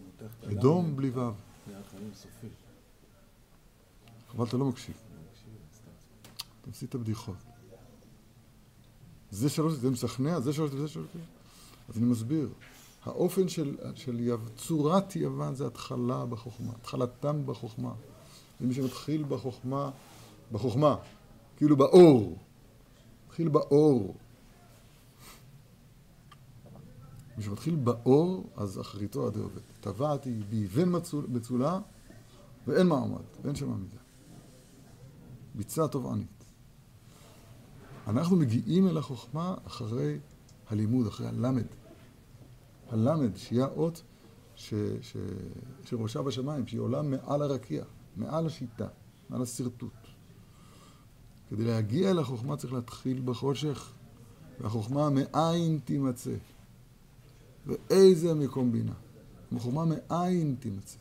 [0.05, 1.19] מותח את הלם, אדום בלי ו'.
[1.67, 2.47] נהיה לך אין סופי.
[4.31, 4.95] חבל אתה לא מקשיב.
[6.61, 7.35] אתה מפסיד את הבדיחות.
[9.31, 11.07] זה שלוש, זה משכנע, זה שלוש וזה שלוש.
[11.89, 12.49] אז אני מסביר.
[13.05, 17.93] האופן של, של יו, צורת יוון זה התחלה בחוכמה, התחלתם בחוכמה.
[18.59, 19.91] זה מי שמתחיל בחוכמה,
[20.51, 20.95] בחוכמה,
[21.57, 22.37] כאילו באור.
[23.27, 24.15] מתחיל באור.
[27.37, 29.61] מי שמתחיל באור, אז אחריתו עדי עובד.
[29.81, 31.79] טבעתי באבן מצול- מצולה
[32.67, 33.97] ואין מעמד, ואין שם עמידה.
[35.55, 36.43] ביצה טובענית.
[38.07, 40.19] אנחנו מגיעים אל החוכמה אחרי
[40.69, 41.65] הלימוד, אחרי הלמד.
[42.89, 44.01] הלמד, שהיא האות
[44.55, 45.17] ש, ש,
[45.85, 47.83] שראשה בשמיים, שהיא עולה מעל הרקיע,
[48.17, 48.87] מעל השיטה,
[49.29, 49.91] מעל השרטוט.
[51.49, 53.91] כדי להגיע אל החוכמה צריך להתחיל בחושך,
[54.59, 56.31] והחוכמה מאין תימצא.
[57.67, 58.93] ואיזה מקום בינה.
[59.55, 60.97] החוכמה מאין תימצא.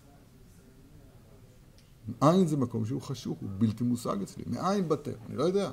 [2.23, 4.45] מאין זה מקום שהוא חשוך, הוא בלתי מושג אצלי.
[4.47, 5.13] מאין בטל?
[5.29, 5.71] אני לא יודע.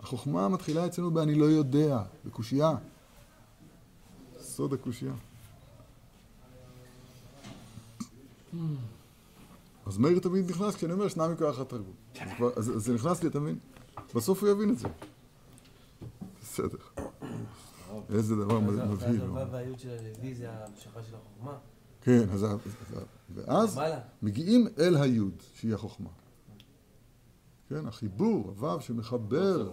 [0.00, 2.74] החוכמה מתחילה אצלנו ב"אני לא יודע", בקושייה.
[4.40, 5.12] סוד הקושייה.
[9.86, 11.92] אז מאיר תמיד נכנס כשאני אומר שניים מכוח התרגום.
[12.20, 13.58] אז כבר- אז אז זה נכנס לי, אתה מבין?
[14.14, 14.88] בסוף הוא יבין את זה.
[16.42, 16.78] בסדר.
[18.08, 19.22] איזה דבר מבהיל.
[19.30, 21.58] ואז והיוד של הלוי זה המשכה של החוכמה.
[22.00, 22.46] כן, אז
[23.34, 23.78] ואז.
[24.22, 26.08] מגיעים אל היוד, שהיא החוכמה.
[27.68, 29.70] כן, החיבור, הוו שמחבר,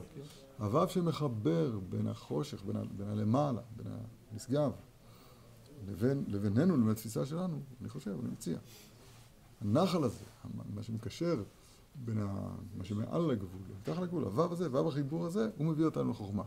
[0.59, 3.87] הוו שמחבר בין החושך, בין, ה- בין הלמעלה, בין
[4.31, 4.71] הנשגב,
[5.87, 8.57] לבין, לבינינו, לבין התפיסה שלנו, אני חושב, אני מציע.
[9.61, 10.23] הנחל הזה,
[10.75, 11.43] מה שמקשר
[11.95, 16.11] בין ה, מה שמעל לגבול, מתחת לגבול, הוו הזה, וו החיבור הזה, הוא מביא אותנו
[16.11, 16.43] לחוכמה.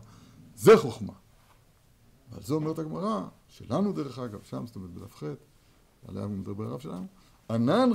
[0.55, 1.13] זה חוכמה.
[2.31, 5.23] ועל זה אומרת הגמרא, שלנו דרך אגב, שם, זאת אומרת בדף ח',
[6.07, 7.05] עליה הוא מדבר הרב שלנו,
[7.49, 7.89] ענן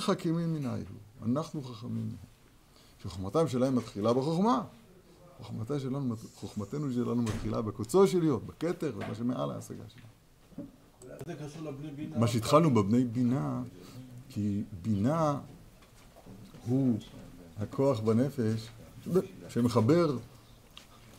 [0.53, 2.35] מנהי הוא, אנחנו חכמים מהם.
[3.03, 4.63] שחוכמתם שלהם מתחילה בחוכמה.
[5.39, 10.67] חוכמתה שלנו, חוכמתנו שלנו מתחילה בקוצו של להיות, בכתר, ומה שמעל ההשגה שלנו.
[12.17, 13.63] מה שהתחלנו בבני בינה,
[14.29, 15.41] כי בינה
[16.67, 16.99] הוא
[17.57, 18.69] הכוח בנפש
[19.49, 20.17] שמחבר,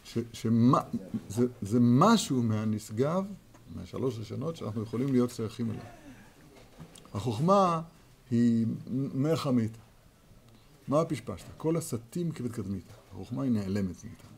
[0.05, 0.81] ש, שמה,
[1.27, 3.23] זה, זה משהו מהנשגב,
[3.75, 5.83] מהשלוש ראשונות, שאנחנו יכולים להיות שייכים אליו.
[7.13, 7.81] החוכמה
[8.31, 8.65] היא
[9.13, 9.77] מרחמית.
[10.87, 11.45] מה הפשפשת?
[11.57, 12.83] כל הסתים כבד קדמית.
[13.11, 14.29] החוכמה היא נעלמת מאיתנו.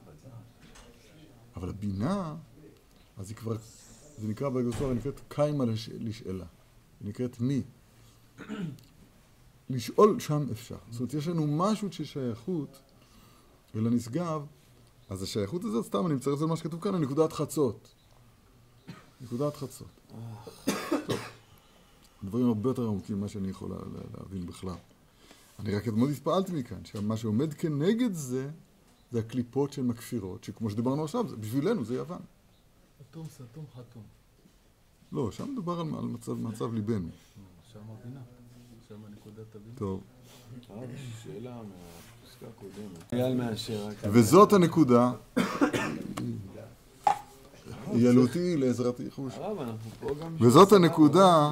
[1.55, 2.35] אבל הבינה,
[3.17, 3.57] אז היא כבר,
[4.17, 6.45] זה נקרא בגוסר, היא נקראת קיימה לש, לשאלה.
[6.99, 7.61] היא נקראת מי.
[9.69, 10.77] לשאול שם אפשר.
[10.91, 12.81] זאת אומרת, יש לנו משהו של שייכות
[13.75, 14.45] אל הנשגב,
[15.09, 17.87] אז השייכות הזאת, סתם אני מצטרף למה שכתוב כאן, לנקודת חצות.
[19.21, 19.87] נקודת חצות.
[21.07, 21.19] טוב,
[22.23, 24.75] דברים הרבה יותר עמוקים ממה שאני יכול לה- לה- להבין בכלל.
[25.59, 28.49] אני רק אתמול התפעלתי מכאן, שמה שעומד כנגד זה,
[29.11, 32.21] זה הקליפות של מכפירות, שכמו שדיברנו עכשיו, זה- בשבילנו זה יוון.
[33.01, 34.03] אטום סתום חתום.
[35.11, 37.09] לא, שם מדובר על, על מצב, מצב ליבנו.
[37.73, 38.21] שם הבינה.
[38.89, 39.75] שם נקודת הבינה.
[39.77, 40.01] טוב.
[40.69, 40.85] לי
[41.23, 42.16] שאלה מהפסקה
[44.03, 45.11] וזאת הנקודה,
[47.93, 49.33] ילותי לעזרתי חוש.
[50.39, 51.51] וזאת הנקודה.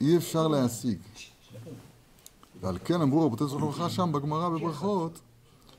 [0.00, 0.98] אי אפשר להשיג.
[2.60, 5.20] ועל כן אמרו רבותי זכרונו לברכה שם בגמרא בברכות,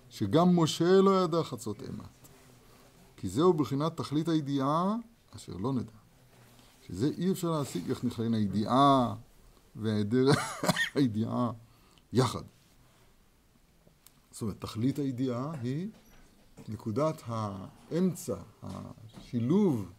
[0.10, 2.30] שגם משה לא ידע חצות אמת.
[3.18, 4.96] כי זהו בחינת תכלית הידיעה
[5.36, 5.92] אשר לא נדע.
[6.88, 9.14] שזה אי אפשר להשיג איך נכללים הידיעה
[9.76, 10.26] והיעדר
[10.96, 11.52] הידיעה
[12.14, 12.42] יחד.
[14.34, 15.90] זאת אומרת, תכלית הידיעה היא
[16.70, 19.92] נקודת האמצע, השילוב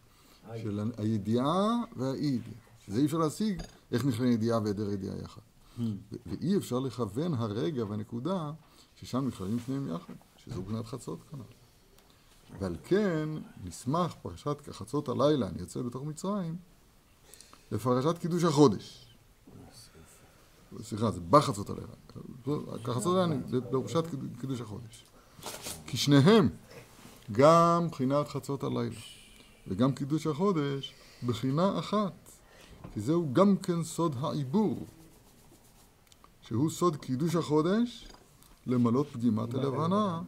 [0.61, 2.57] של הידיעה והאי-ידיעה.
[2.85, 5.41] שזה אי אפשר להשיג איך נכללים ידיעה והיעדר ידיעה יחד.
[5.79, 8.51] ו- ואי אפשר לכוון הרגע והנקודה
[8.95, 11.41] ששם נכללים שניהם יחד, שזו בחינת חצות כנ"ל.
[12.59, 13.29] ועל כן
[13.63, 16.55] נסמך פרשת חצות הלילה, אני יוצא בתוך מצרים,
[17.71, 19.04] לפרשת קידוש החודש.
[20.83, 21.87] סליחה, זה בחצות הלילה.
[22.83, 24.03] חצות הלילה זה בפרשת
[24.39, 25.05] קידוש החודש.
[25.87, 26.49] כי שניהם,
[27.31, 28.95] גם בחינת חצות הלילה
[29.67, 30.93] וגם קידוש החודש,
[31.25, 32.13] בחינה אחת.
[32.93, 34.85] כי זהו גם כן סוד העיבור,
[36.41, 38.07] שהוא סוד קידוש החודש
[38.67, 40.21] למלות פגימת הלבנה.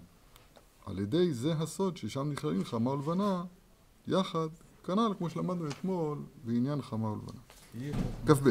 [0.86, 3.44] על ידי זה הסוד ששם נכללים חמה ולבנה
[4.08, 4.48] יחד,
[4.84, 7.42] כנ"ל כמו שלמדנו אתמול בעניין חמה ולבנה.
[8.28, 8.50] כ"ב.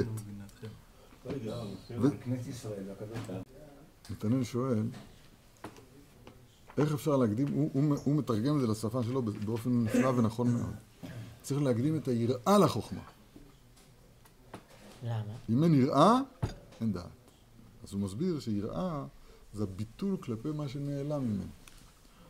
[4.10, 4.82] נתנאל שואל,
[6.78, 10.74] איך אפשר להקדים, הוא, הוא, הוא מתרגם את זה לשפה שלו באופן נפלא ונכון מאוד.
[11.42, 13.02] צריך להקדים את היראה לחוכמה.
[15.02, 15.22] למה?
[15.50, 16.20] אם אין יראה,
[16.80, 17.04] אין דעת.
[17.84, 19.04] אז הוא מסביר שיראה
[19.52, 21.42] זה הביטול כלפי מה שנעלם ממנו.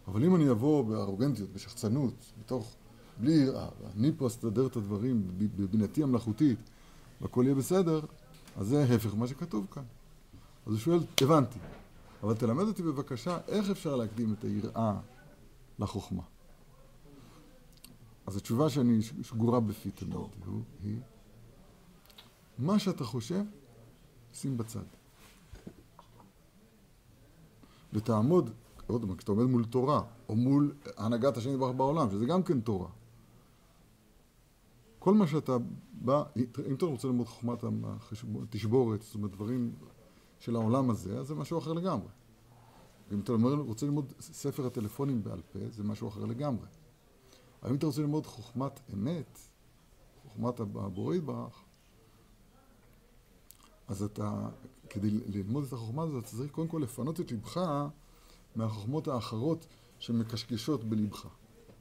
[0.08, 2.74] אבל אם אני אבוא בארוגנטיות, בשחצנות, בתוך,
[3.20, 6.58] בלי יראה, ואני פה אסתדר את הדברים בבינתי המלאכותית,
[7.20, 8.00] והכל יהיה בסדר,
[8.56, 9.82] אז זה ההפך ממה שכתוב כאן.
[10.66, 11.58] אז הוא שואל, הבנתי,
[12.22, 14.98] אבל תלמד אותי בבקשה איך אפשר להקדים את היראה
[15.78, 16.22] לחוכמה.
[18.26, 20.16] אז התשובה שאני שגורה בפי תמיד
[20.82, 20.98] היא,
[22.58, 23.42] מה שאתה חושב,
[24.32, 24.80] שים בצד.
[27.92, 28.50] ותעמוד,
[28.86, 32.60] עוד פעם, כשאתה עומד מול תורה, או מול הנהגת השם יתברך בעולם, שזה גם כן
[32.60, 32.88] תורה.
[35.06, 35.56] כל מה שאתה
[35.92, 36.24] בא,
[36.68, 37.64] אם אתה רוצה ללמוד חוכמת
[38.42, 39.72] התשבורת, זאת אומרת דברים
[40.38, 42.08] של העולם הזה, אז זה משהו אחר לגמרי.
[43.10, 46.66] ואם אתה אומר, רוצה ללמוד ספר הטלפונים בעל פה, זה משהו אחר לגמרי.
[47.62, 49.38] אבל אם אתה רוצה ללמוד חוכמת אמת,
[50.28, 51.62] חוכמת הבורא יתברך,
[53.88, 54.48] אז אתה,
[54.90, 57.60] כדי ללמוד את החוכמה הזאת, אתה צריך קודם כל לפנות את לבך
[58.56, 59.66] מהחוכמות האחרות
[59.98, 61.26] שמקשקשות בלבך.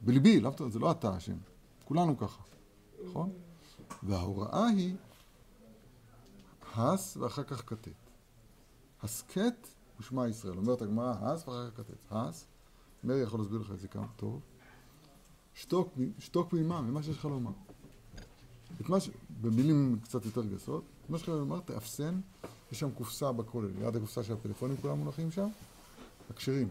[0.01, 1.37] בליבי, זה לא אתה השם,
[1.85, 2.54] כולנו ככה,
[3.09, 3.29] נכון?
[4.03, 4.95] וההוראה היא
[6.75, 7.91] הס ואחר כך כתת.
[9.03, 10.57] הסכת הוא שמע ישראל.
[10.57, 12.11] אומרת הגמרא, הס ואחר כך כתת.
[12.11, 12.45] הס,
[13.03, 14.41] מאיר יכול להסביר לך את זה כמה טוב.
[15.53, 17.51] שתוק, שתוק ממה, ממה שיש לך לומר.
[18.81, 19.09] את מה ש...
[19.41, 22.19] במילים קצת יותר גסות, את מה שיש לך לומר, תאפסן,
[22.71, 25.47] יש שם קופסה בכולל, ליד הקופסה של הפלאפונים כולם מונחים שם,
[26.29, 26.69] הכשרים.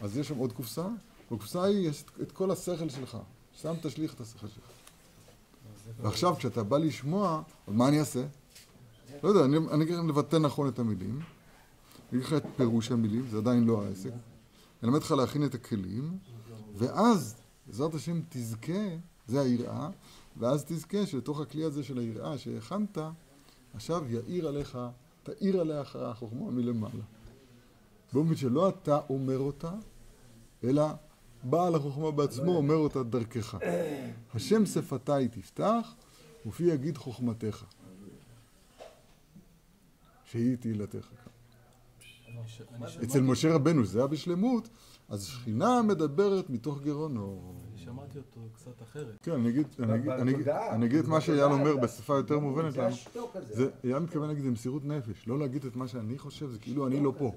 [0.00, 0.88] אז יש שם עוד קופסה,
[1.26, 3.18] בקופסה ההיא יש את כל השכל שלך.
[3.52, 4.64] שם תשליך את השכל שלך.
[6.02, 8.26] ועכשיו כשאתה בא לשמוע, אז מה אני אעשה?
[9.22, 11.20] לא יודע, אני, אגיד לכם לבטא נכון את המילים,
[12.12, 14.08] אני אגיד לך את פירוש המילים, זה עדיין לא העסק.
[14.08, 14.18] אני
[14.84, 16.18] אלמד אותך להכין את הכלים,
[16.74, 18.88] ואז, בעזרת השם, תזכה,
[19.26, 19.88] זה היראה,
[20.36, 22.98] ואז תזכה שלתוך הכלי הזה של היראה שהכנת,
[23.74, 24.78] עכשיו יאיר עליך,
[25.22, 27.04] תאיר עליך החוכמה מלמעלה.
[28.12, 29.72] באופן שלא אתה אומר אותה,
[30.64, 30.84] אלא
[31.44, 33.58] בעל החוכמה בעצמו אומר אותה דרכך.
[34.34, 35.94] השם שפתיי תפתח,
[36.46, 37.64] ופי יגיד חוכמתך.
[40.24, 41.06] שהיא תהילתך.
[43.04, 44.68] אצל משה רבנו זה היה בשלמות,
[45.08, 47.54] אז שכינה מדברת מתוך גרונו.
[47.70, 49.16] אני שמעתי אותו קצת אחרת.
[49.22, 52.38] כן, אני אגיד, אני אגיד, אני אגיד, אני אגיד את מה שאייל אומר בשפה יותר
[52.38, 52.88] מובנת זה לנו.
[52.88, 53.54] השתוק הזה.
[53.54, 55.28] זה, אייל מתכוון להגיד, זה מסירות נפש.
[55.28, 57.32] לא להגיד את מה שאני חושב, זה כאילו אני לא פה.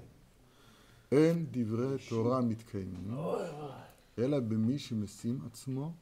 [1.12, 3.16] אין דברי תורה מתקיימים,
[4.18, 5.94] אלא במי שמשים עצמו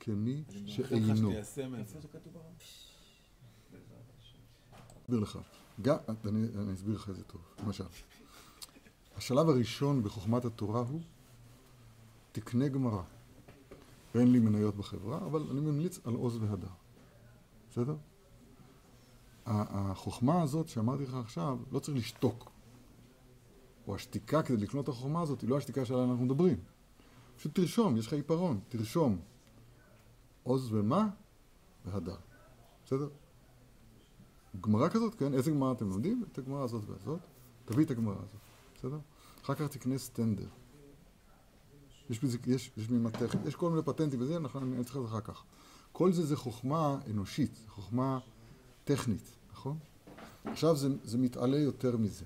[0.00, 1.32] כמי שאינו.
[5.02, 5.38] אסביר לך.
[5.82, 7.40] גם, אני, אני אסביר לך את זה טוב.
[7.62, 7.84] למשל,
[9.16, 11.00] השלב הראשון בחוכמת התורה הוא
[12.32, 13.02] תקנה גמרא.
[14.14, 16.68] ואין לי מניות בחברה, אבל אני ממליץ על עוז והדר.
[17.70, 17.96] בסדר?
[19.46, 22.50] החוכמה הזאת שאמרתי לך עכשיו, לא צריך לשתוק.
[23.86, 26.56] או השתיקה כדי לקנות את החוכמה הזאת, היא לא השתיקה שעליה אנחנו מדברים.
[27.36, 29.18] פשוט תרשום, יש לך עיפרון, תרשום.
[30.42, 31.08] עוז ומה?
[31.84, 32.16] והדר.
[32.84, 33.08] בסדר?
[34.60, 35.34] גמרא כזאת, כן?
[35.34, 36.24] איזה גמרא אתם לומדים?
[36.32, 37.20] את הגמרא הזאת והזאת.
[37.64, 38.40] תביא את הגמרא הזאת,
[38.74, 38.98] בסדר?
[39.44, 40.48] אחר כך תקנה סטנדר.
[42.10, 45.08] יש בזה, יש, יש ממתכת, יש כל מיני פטנטים וזה, נכון, אני צריך את זה
[45.08, 45.44] אחר כך.
[45.92, 48.18] כל זה זה חוכמה אנושית, זה חוכמה
[48.84, 49.78] טכנית, נכון?
[50.44, 52.24] עכשיו זה, זה מתעלה יותר מזה.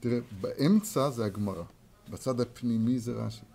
[0.00, 1.64] תראה, באמצע זה הגמרא,
[2.10, 3.49] בצד הפנימי זה רש"י.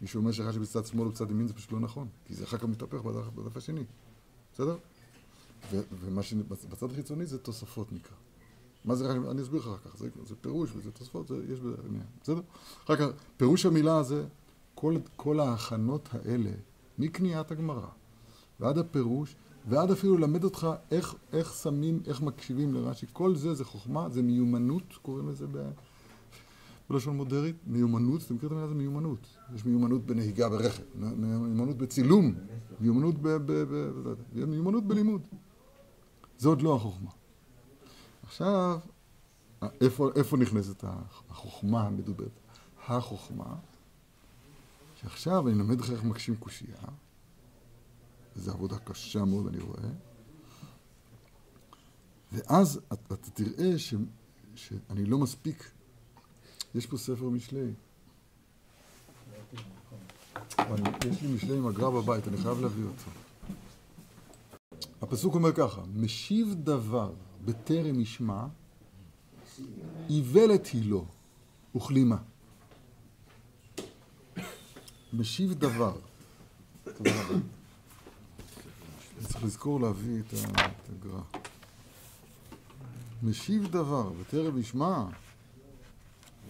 [0.00, 2.64] מי שאומר שרש"י בצד שמאל ובצד ימין זה פשוט לא נכון, כי זה אחר כך
[2.64, 3.00] מתהפך
[3.34, 3.84] בדף, השני,
[4.54, 4.76] בסדר?
[5.72, 8.16] ומה שבצד החיצוני זה תוספות נקרא.
[8.84, 9.30] מה זה רש"י?
[9.30, 12.40] אני אסביר לך אחר כך, זה, זה פירוש וזה תוספות, זה, יש בזה עניין, בסדר?
[12.84, 13.06] אחר כך,
[13.36, 14.24] פירוש המילה הזה,
[14.74, 16.50] כל, כל ההכנות האלה,
[16.98, 17.86] מקניית הגמרא
[18.60, 19.34] ועד הפירוש,
[19.68, 24.22] ועד אפילו ללמד אותך איך, איך שמים, איך מקשיבים לרש"י, כל זה זה חוכמה, זה
[24.22, 25.70] מיומנות, קוראים לזה ב...
[26.90, 29.26] בלשון מודרית, מיומנות, אתם מכירים את המילה הזה מיומנות.
[29.54, 32.34] יש מיומנות בנהיגה ברכב, מיומנות בצילום,
[32.80, 33.28] מיומנות ב...
[33.28, 35.22] ב, ב, ב מיומנות בלימוד.
[36.38, 37.10] זה עוד לא החוכמה.
[38.22, 38.78] עכשיו,
[39.80, 40.84] איפה, איפה נכנסת
[41.28, 42.30] החוכמה המדוברת?
[42.86, 43.56] החוכמה,
[45.00, 46.82] שעכשיו אני אלמד לך איך מקשים קושייה,
[48.36, 49.88] וזו עבודה קשה מאוד, אני רואה,
[52.32, 53.94] ואז אתה תראה ש,
[54.54, 55.70] שאני לא מספיק
[56.74, 57.72] יש פה ספר משלי.
[61.10, 63.10] יש לי משלי עם הגרא בבית, אני חייב להביא אותו.
[65.02, 67.12] הפסוק אומר ככה, משיב דבר
[67.44, 68.46] בטרם ישמע,
[70.10, 71.06] איוולת היא לו,
[71.76, 72.16] וכלימה.
[75.12, 75.96] משיב דבר.
[79.22, 80.34] צריך לזכור להביא את
[80.88, 81.38] הגר"א.
[83.22, 85.04] משיב דבר בטרם ישמע,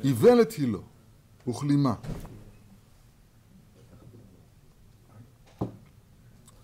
[0.05, 0.83] איוולת היא לו,
[1.49, 1.95] וכלימה.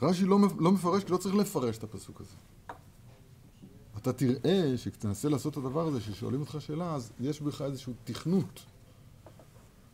[0.03, 2.37] רש"י לא, לא מפרש, כי לא צריך לפרש את הפסוק הזה.
[3.99, 8.61] אתה תראה שכשתנסה לעשות את הדבר הזה, ששואלים אותך שאלה, אז יש בך איזושהי תכנות.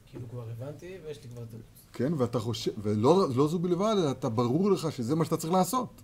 [0.07, 1.45] כאילו כבר הבנתי ויש לי כבר.
[1.93, 5.53] כן, ואתה חושב, ולא לא זו בלבד, אלא אתה ברור לך שזה מה שאתה צריך
[5.53, 6.03] לעשות.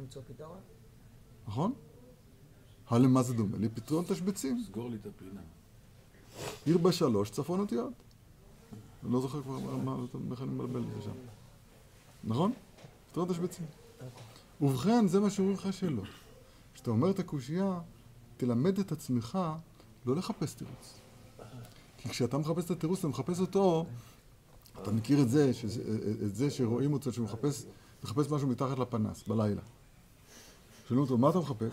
[0.00, 0.58] למצוא פתרון?
[1.46, 1.72] נכון?
[2.88, 3.56] הלמה זה דומה?
[3.58, 4.64] לפתרון תשבצים.
[4.66, 5.40] סגור לי את הפינה.
[6.64, 7.92] עיר בשלוש, צפון אותיות.
[9.04, 9.96] אני לא זוכר כבר מה,
[10.30, 11.10] איך אני מבלבל את זה שם.
[12.24, 12.52] נכון?
[13.10, 13.66] פתרון תשבצים.
[14.60, 16.02] ובכן, זה מה שאומרים לך שלא.
[16.74, 17.80] כשאתה אומר את הקושייה,
[18.36, 19.38] תלמד את עצמך
[20.06, 21.00] לא לחפש תירוץ.
[21.98, 23.86] כי כשאתה מחפש את התירוץ, אתה מחפש אותו,
[24.82, 25.82] אתה מכיר את זה, שזה,
[26.26, 27.64] את זה שרואים אותו, שהוא מחפש,
[28.04, 29.62] מחפש משהו מתחת לפנס, בלילה.
[30.88, 31.72] שואלים אותו, מה אתה מחפש?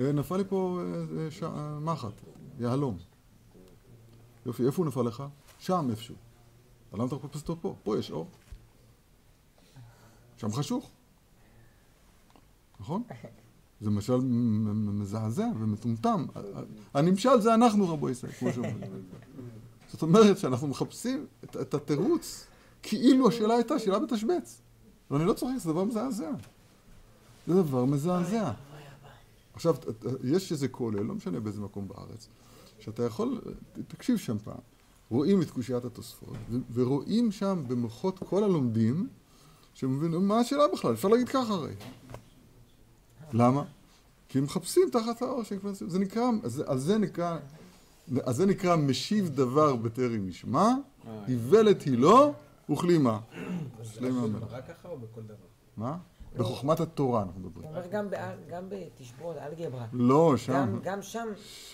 [0.00, 0.80] אה, נפל לי פה
[1.18, 1.42] אה, ש...
[1.80, 2.12] מחט,
[2.60, 2.98] יהלום.
[4.46, 5.22] יופי, איפה הוא נפל לך?
[5.58, 6.14] שם איפשהו.
[6.92, 7.76] למה אתה מחפש אותו פה?
[7.82, 8.26] פה יש אור.
[10.36, 10.90] שם חשוך.
[12.80, 13.02] נכון?
[13.80, 14.16] זה משל
[14.72, 16.26] מזעזע ומטומטם.
[16.94, 18.80] הנמשל זה אנחנו, רבו ישראל, כמו שאומרים.
[19.88, 22.46] זאת אומרת שאנחנו מחפשים את, את התירוץ
[22.82, 24.60] כאילו השאלה הייתה שאלה בתשבץ.
[25.10, 26.30] ואני לא צוחק, זה דבר מזעזע.
[27.46, 28.52] זה דבר מזעזע.
[29.54, 29.74] עכשיו,
[30.24, 32.28] יש איזה כולל, לא משנה באיזה מקום בארץ,
[32.78, 33.40] שאתה יכול,
[33.88, 34.58] תקשיב שם פעם,
[35.10, 36.36] רואים את קושיית התוספות,
[36.72, 39.08] ורואים שם במוחות כל הלומדים,
[39.74, 40.92] שמבינים, מה השאלה בכלל?
[40.92, 41.74] אפשר להגיד ככה הרי.
[43.32, 43.64] למה?
[44.28, 45.72] כי הם מחפשים תחת האור כבר...
[45.72, 46.30] זה נקרא,
[46.66, 47.38] על זה נקרא,
[48.24, 50.70] אז זה נקרא משיב דבר בטרם ישמע,
[51.28, 52.32] איוולת היא לו
[52.70, 53.20] וכלימה.
[54.50, 55.34] רק ככה או בכל דבר?
[55.76, 55.98] מה?
[56.36, 57.68] בחוכמת התורה אנחנו מדברים.
[57.70, 59.86] אתה אומר גם בתשבורת, אלגברה.
[59.92, 60.78] לא, שם.
[60.82, 61.28] גם שם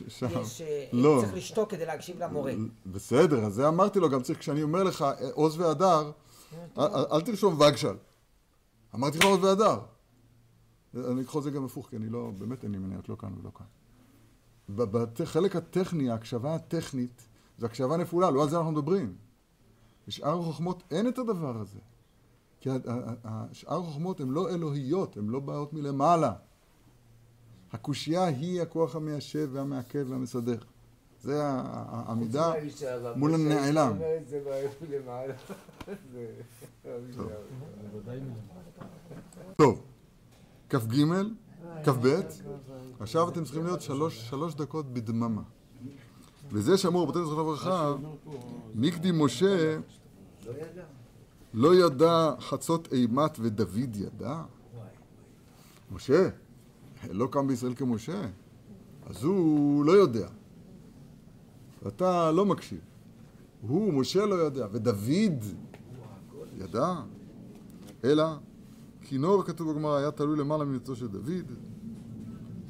[0.07, 1.19] יש, לא.
[1.21, 2.53] צריך לשתוק כדי להקשיב למורה.
[2.87, 6.11] בסדר, אז זה אמרתי לו, גם צריך, כשאני אומר לך עוז והדר,
[6.79, 7.97] אל תרשום וגשל.
[8.95, 9.79] אמרתי לך עוז והדר.
[10.95, 13.35] אני אקחו את זה גם הפוך, כי אני לא, באמת אין לי מניות, לא כאן
[13.41, 13.67] ולא כאן.
[15.19, 19.17] בחלק הטכני, ההקשבה הטכנית, זה הקשבה נפולה, לא על זה אנחנו מדברים.
[20.09, 21.79] בשאר החוכמות אין את הדבר הזה.
[22.63, 22.71] כי
[23.53, 26.33] שאר החוכמות הן לא אלוהיות, הן לא באות מלמעלה.
[27.73, 30.59] הקושייה היא הכוח המיישב והמעכב והמסדר.
[31.21, 32.53] זה העמידה
[33.17, 33.99] מול הנעלם.
[39.57, 39.83] טוב,
[40.71, 41.05] כ"ג,
[41.85, 42.21] כ"ב,
[43.01, 45.43] עכשיו אתם צריכים להיות שלוש דקות בדממה.
[46.51, 47.95] וזה שאמור רבותינו זכרונו לברכה,
[48.75, 49.79] מקדי משה
[51.55, 54.43] לא ידע חצות אימת ודוד ידע?
[55.93, 56.29] משה,
[57.11, 58.23] לא קם בישראל כמשה,
[59.07, 60.29] אז הוא לא יודע.
[61.83, 62.81] ואתה לא מקשיב.
[63.61, 65.45] הוא, משה לא יודע, ודוד
[66.57, 66.95] ידע.
[68.05, 68.25] אלא,
[69.03, 71.53] כינור, כתוב בגמרא, היה תלוי למעלה ממצוא של דוד.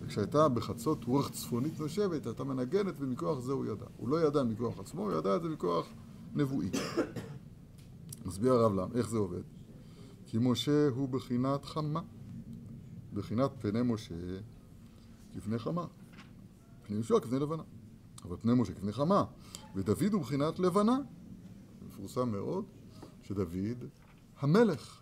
[0.01, 3.87] וכשהייתה בחצות רוח צפונית נושבת, הייתה מנגנת, ומכוח זה הוא ידע.
[3.97, 5.87] הוא לא ידע מכוח עצמו, הוא ידע את זה מכוח
[6.35, 6.71] נבואי.
[8.27, 9.43] מסביר הרב למה, איך זה עובד?
[10.27, 12.01] כי משה הוא בחינת חמה,
[13.15, 14.15] בחינת פני משה
[15.33, 15.87] כפני חמה,
[16.83, 17.63] פני יהושע כפני לבנה,
[18.25, 19.25] אבל פני משה כפני חמה,
[19.75, 20.99] ודוד הוא בחינת לבנה,
[21.87, 22.65] מפורסם מאוד
[23.23, 23.85] שדוד
[24.41, 25.01] המלך,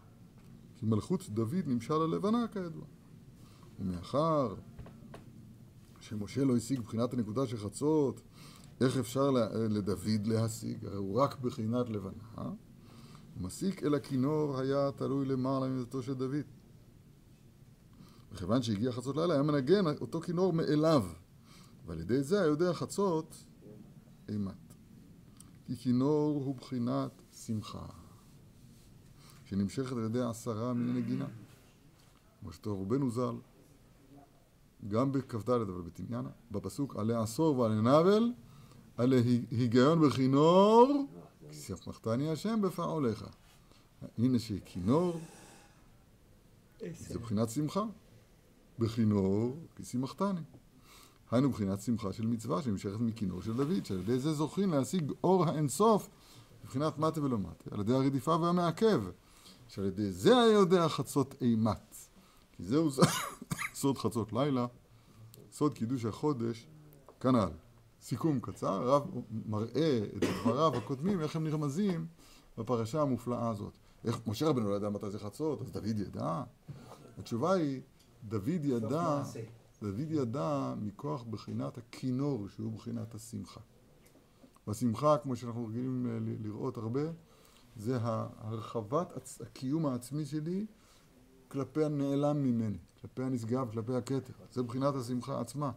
[0.76, 2.84] כי מלכות דוד נמשל ללבנה כידוע,
[3.78, 4.54] ומאחר
[6.00, 8.20] שמשה לא השיג בחינת הנקודה של חצות,
[8.80, 10.86] איך אפשר לדוד להשיג?
[10.86, 12.52] הרי הוא רק בחינת לבנה
[13.40, 16.44] מסיק אל הכינור היה תלוי למעלה ממידתו של דוד.
[18.32, 21.04] וכיוון שהגיע חצות לילה, היה מנגן אותו כינור מאליו.
[21.86, 23.44] ועל ידי זה היה יודע חצות
[24.28, 24.74] אימת.
[25.66, 27.86] כי כינור הוא בחינת שמחה,
[29.44, 31.26] שנמשכת על ידי עשרה מיני נגינה.
[32.40, 33.34] כמו שטוב רובנו ז"ל,
[34.88, 38.32] גם בכ"ד אבל בתניאנה, בפסוק עלי עשור ועלי נבל,
[38.96, 41.06] עלי היגיון בכינור,
[41.50, 43.26] כי סמכתני השם בפעוליך.
[44.18, 45.20] הנה שכינור
[46.92, 47.84] זה בחינת שמחה.
[48.78, 50.40] בכינור כי שימחתני.
[51.30, 55.44] היינו בחינת שמחה של מצווה שנמשכת מכינור של דוד, שעל ידי זה זוכים להשיג אור
[55.44, 56.08] האינסוף
[56.64, 59.02] מבחינת מטה ולא מטה, על ידי הרדיפה והמעכב,
[59.68, 61.96] שעל ידי זה היה יודע חצות אימת.
[62.52, 62.90] כי זהו
[63.74, 64.66] סוד חצות לילה,
[65.52, 66.66] סוד קידוש החודש,
[67.20, 67.50] כנ"ל.
[68.00, 69.06] סיכום קצר, הרב
[69.46, 72.06] מראה את דבריו הקודמים, איך הם נרמזים
[72.58, 73.72] בפרשה המופלאה הזאת.
[74.04, 76.42] איך משה רבנו לא ידע מתי זה חצות, אז דוד ידע?
[77.18, 77.80] התשובה היא,
[78.28, 79.22] דוד ידע,
[79.82, 83.60] דוד ידע מכוח בחינת הכינור, שהוא בחינת השמחה.
[84.66, 87.00] והשמחה, כמו שאנחנו רגילים אה, לראות הרבה,
[87.76, 90.66] זה הרחבת הקיום העצמי שלי
[91.48, 94.32] כלפי הנעלם ממני, כלפי הנשגב, כלפי הכתר.
[94.52, 95.70] זה בחינת השמחה עצמה.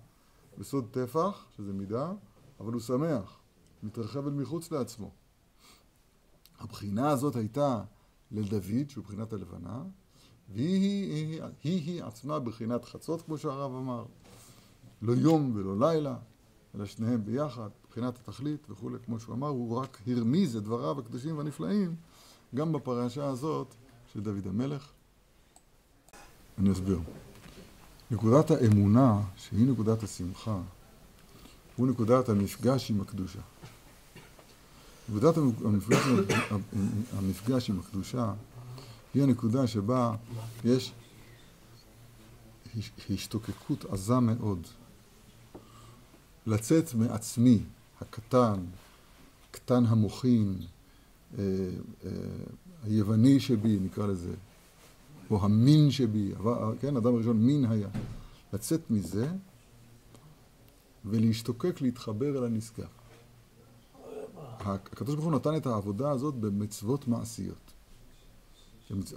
[0.58, 2.12] בסוד טפח, שזה מידה,
[2.60, 3.40] אבל הוא שמח,
[3.84, 5.12] מתרחב אל מחוץ לעצמו.
[6.60, 7.84] הבחינה הזאת הייתה
[8.32, 9.84] לדוד, שהוא בחינת הלבנה,
[10.50, 14.06] והיא היא, היא, היא עצמה בחינת חצות, כמו שהרב אמר.
[15.02, 16.18] לא יום ולא לילה,
[16.76, 21.38] אלא שניהם ביחד, מבחינת התכלית וכולי, כמו שהוא אמר, הוא רק הרמיז את דבריו הקדושים
[21.38, 21.96] והנפלאים
[22.56, 23.76] גם בפרשה הזאת
[24.14, 24.92] של דוד המלך.
[26.58, 27.00] אני אסביר.
[28.14, 30.58] נקודת האמונה, שהיא נקודת השמחה,
[31.76, 33.40] הוא נקודת המפגש עם הקדושה.
[35.10, 36.00] נקודת המפגש,
[37.18, 38.34] המפגש עם הקדושה
[39.14, 40.16] היא הנקודה שבה
[40.66, 40.94] יש
[43.10, 44.68] השתוקקות עזה מאוד
[46.48, 47.60] לצאת מעצמי
[48.02, 48.60] הקטן,
[49.52, 50.58] קטן המוחין,
[51.38, 51.44] אה,
[52.06, 52.10] אה,
[52.84, 54.34] היווני שבי, נקרא לזה,
[55.34, 56.32] או המין שבי,
[56.80, 57.88] כן, אדם הראשון מין היה,
[58.54, 59.28] לצאת מזה
[61.06, 62.88] ולהשתוקק להתחבר אל הנשגב.
[64.60, 67.74] הקדוש ברוך הוא נתן את העבודה הזאת במצוות מעשיות.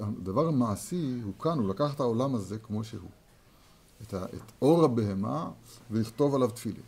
[0.00, 3.10] הדבר המעשי הוא כאן, הוא לקח את העולם הזה כמו שהוא.
[4.02, 5.50] את, ה, את אור הבהמה
[5.90, 6.82] ולכתוב עליו תפילין.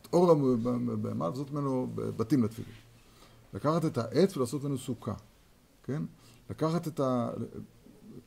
[0.00, 2.74] את אור הבהמה ולעשות ממנו בתים לתפילין.
[3.54, 5.14] לקחת את העץ ולעשות ממנו סוכה,
[5.82, 6.02] כן?
[6.50, 7.30] לקחת את ה...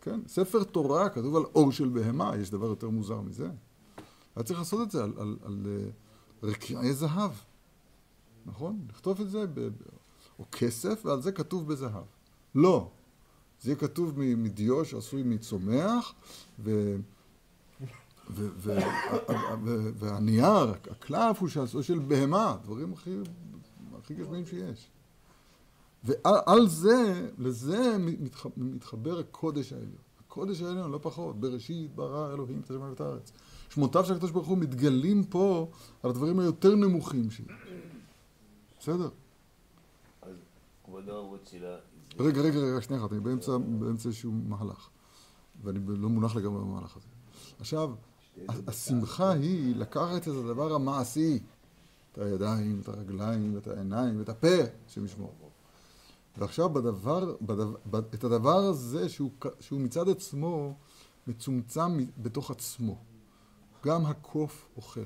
[0.02, 0.20] כן?
[0.28, 3.50] ספר תורה כתוב על אור של בהמה, יש דבר יותר מוזר מזה.
[4.36, 5.90] היה צריך לעשות את זה על, על, על אה,
[6.44, 7.32] רקיעי זהב,
[8.46, 8.80] נכון?
[8.90, 9.70] לכתוב את זה, ב,
[10.40, 12.04] או כסף, ועל זה כתוב בזהב.
[12.56, 12.90] לא.
[13.62, 16.14] זה יהיה כתוב מדיו שעשוי מצומח,
[16.60, 16.96] ו...
[20.00, 24.90] והנייר, הקלף הוא של בהמה, דברים הכי, גשמיים שיש.
[26.08, 27.98] ועל זה, לזה
[28.58, 29.92] מתחבר הקודש העליון.
[30.28, 33.32] הקודש העליון, לא פחות, בראשית ברא אלוהים את השמיים ואת הארץ.
[33.70, 35.70] שמותיו של הקדוש ברוך הוא מתגלים פה
[36.04, 37.46] על הדברים היותר נמוכים שיש.
[38.80, 39.10] בסדר?
[40.22, 40.36] אז
[40.86, 41.78] כבודו שאלה...
[42.20, 44.90] רגע, רגע, רגע, שנייה אחת, אני באמצע, באמצע איזשהו מהלך.
[45.64, 47.08] ואני לא מונח לגמרי במהלך הזה.
[47.60, 47.92] עכשיו,
[48.68, 51.40] השמחה היא לקחת את הדבר המעשי,
[52.12, 55.47] את הידיים, את הרגליים, את העיניים, את הפה, שמשמור.
[56.38, 60.78] ועכשיו בדבר, בדבר, את הדבר הזה שהוא, שהוא מצד עצמו
[61.28, 62.98] מצומצם בתוך עצמו.
[63.86, 65.06] גם הקוף אוכל.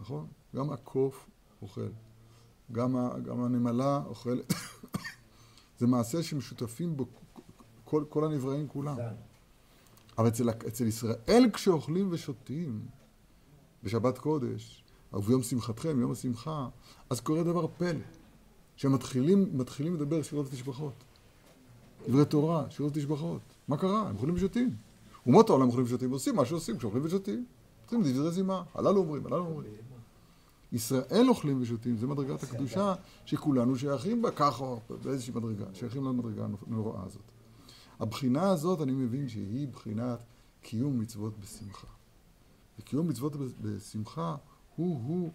[0.00, 0.26] נכון?
[0.56, 1.28] גם הקוף
[1.62, 1.88] אוכל.
[2.72, 4.52] גם, ה, גם הנמלה אוכלת.
[5.78, 7.06] זה מעשה שמשותפים בו
[7.84, 8.96] כל, כל הנבראים כולם.
[10.18, 12.86] אבל אצל, אצל ישראל כשאוכלים ושותים
[13.82, 16.68] בשבת קודש, או ביום שמחתכם, יום השמחה,
[17.10, 18.00] אז קורה דבר פלא.
[18.76, 20.92] שמתחילים לדבר שירות ותשבחות.
[22.08, 23.40] דברי תורה, שירות ותשבחות.
[23.68, 24.08] מה קרה?
[24.08, 24.76] הם אוכלים ושותים.
[25.26, 27.46] אומות העולם אוכלים ושותים, עושים מה שעושים כשאוכלים ושותים.
[27.84, 29.72] עושים דברי זימה, הללו אומרים, הללו אומרים.
[30.72, 34.64] ישראל אוכלים ושותים, זה מדרגת הקדושה שכולנו שייכים בה, ככה,
[35.04, 37.22] באיזושהי מדרגה, שייכים למדרגה הנוראה הזאת.
[38.00, 40.18] הבחינה הזאת, אני מבין שהיא בחינת
[40.62, 41.86] קיום מצוות בשמחה.
[42.78, 44.36] וקיום מצוות בשמחה
[44.76, 45.32] הוא-הוא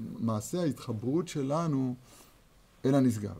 [0.00, 1.94] מעשה ההתחברות שלנו
[2.84, 3.38] אל הנשגב.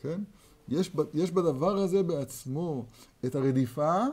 [0.00, 0.20] כן?
[0.68, 2.84] יש, יש בדבר הזה בעצמו
[3.24, 4.04] את הרדיפה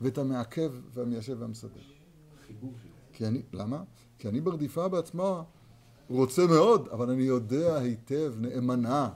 [0.00, 1.80] ואת המעכב והמיישב והמסדר.
[3.12, 3.82] כי אני, למה?
[4.18, 5.42] כי אני ברדיפה בעצמה
[6.08, 9.10] רוצה מאוד, אבל אני יודע היטב, נאמנה,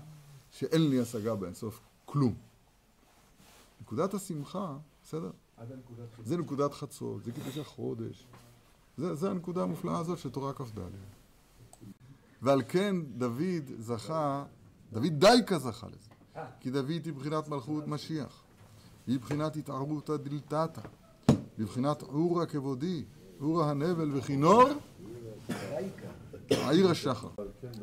[0.50, 2.34] שאין לי השגה באינסוף כלום.
[3.80, 5.30] נקודת השמחה, בסדר?
[6.24, 8.26] זה נקודת חצות, זה קידוש החודש.
[8.96, 10.78] זה, זה הנקודה המופלאה הזאת של תורה כ"ד.
[12.42, 14.44] ועל כן דוד זכה,
[14.92, 16.44] דוד דייקה זכה לזה.
[16.60, 18.42] כי דוד היא בחינת מלכות משיח.
[19.06, 20.80] היא בחינת התערבותא דלתתא.
[21.58, 23.04] בבחינת עורא כבודי,
[23.40, 24.68] עורא הנבל וכינור,
[26.50, 27.28] העיר השחר.
[27.28, 27.82] בצד.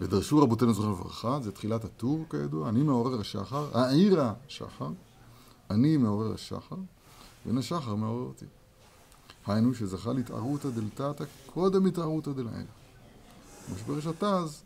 [0.00, 4.88] ודרשו רבותינו זכרם לברכה, זה תחילת הטור כידוע, אני מעורר השחר, העיר השחר,
[5.70, 6.76] אני מעורר השחר,
[7.48, 8.44] בן השחר מעורר אותי.
[9.46, 12.64] היינו שזכה להתערותא דלתתא קודם התערותא דלעילא.
[13.66, 14.62] כמו שפרשת תז,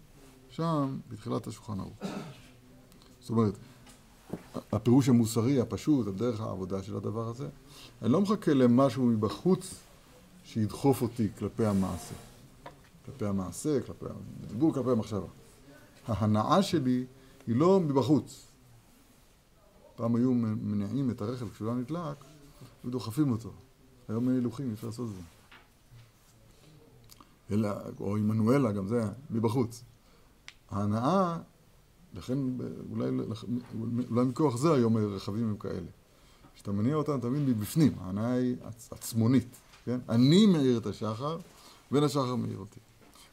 [0.51, 1.99] שם, בתחילת השולחן ערוך.
[3.21, 3.55] זאת אומרת,
[4.73, 7.49] הפירוש המוסרי הפשוט, על דרך העבודה של הדבר הזה,
[8.03, 9.75] אני לא מחכה למשהו מבחוץ
[10.45, 12.15] שידחוף אותי כלפי המעשה.
[13.07, 14.05] כלפי המעשה, כלפי
[14.45, 15.27] הדיבור, כלפי המחשבה.
[16.07, 17.05] ההנאה שלי
[17.47, 18.47] היא לא מבחוץ.
[19.97, 22.32] פעם היו מניעים את הרכב כשהוא לא נדלק
[22.85, 23.51] ודוחפים אותו.
[24.09, 25.21] היום אין הילוכים, אי אפשר לעשות את זה.
[27.51, 27.69] אלא,
[28.01, 29.85] או עמנואלה, גם זה מבחוץ.
[30.71, 31.39] ההנאה,
[32.15, 32.39] לכן
[32.91, 33.09] אולי,
[34.11, 35.87] אולי מכוח זה היום רכבים הם כאלה.
[36.55, 40.01] כשאתה מניע אותם תמיד מבפנים, ההנאה היא עצ- עצמונית, כן?
[40.09, 41.39] אני מאיר את השחר,
[41.91, 42.81] בן השחר מאיר אותי.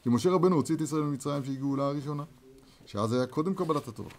[0.02, 2.24] כי משה רבנו הוציא את ישראל ממצרים שהיא גאולה הראשונה,
[2.86, 4.10] שאז היה קודם קבלת התורה,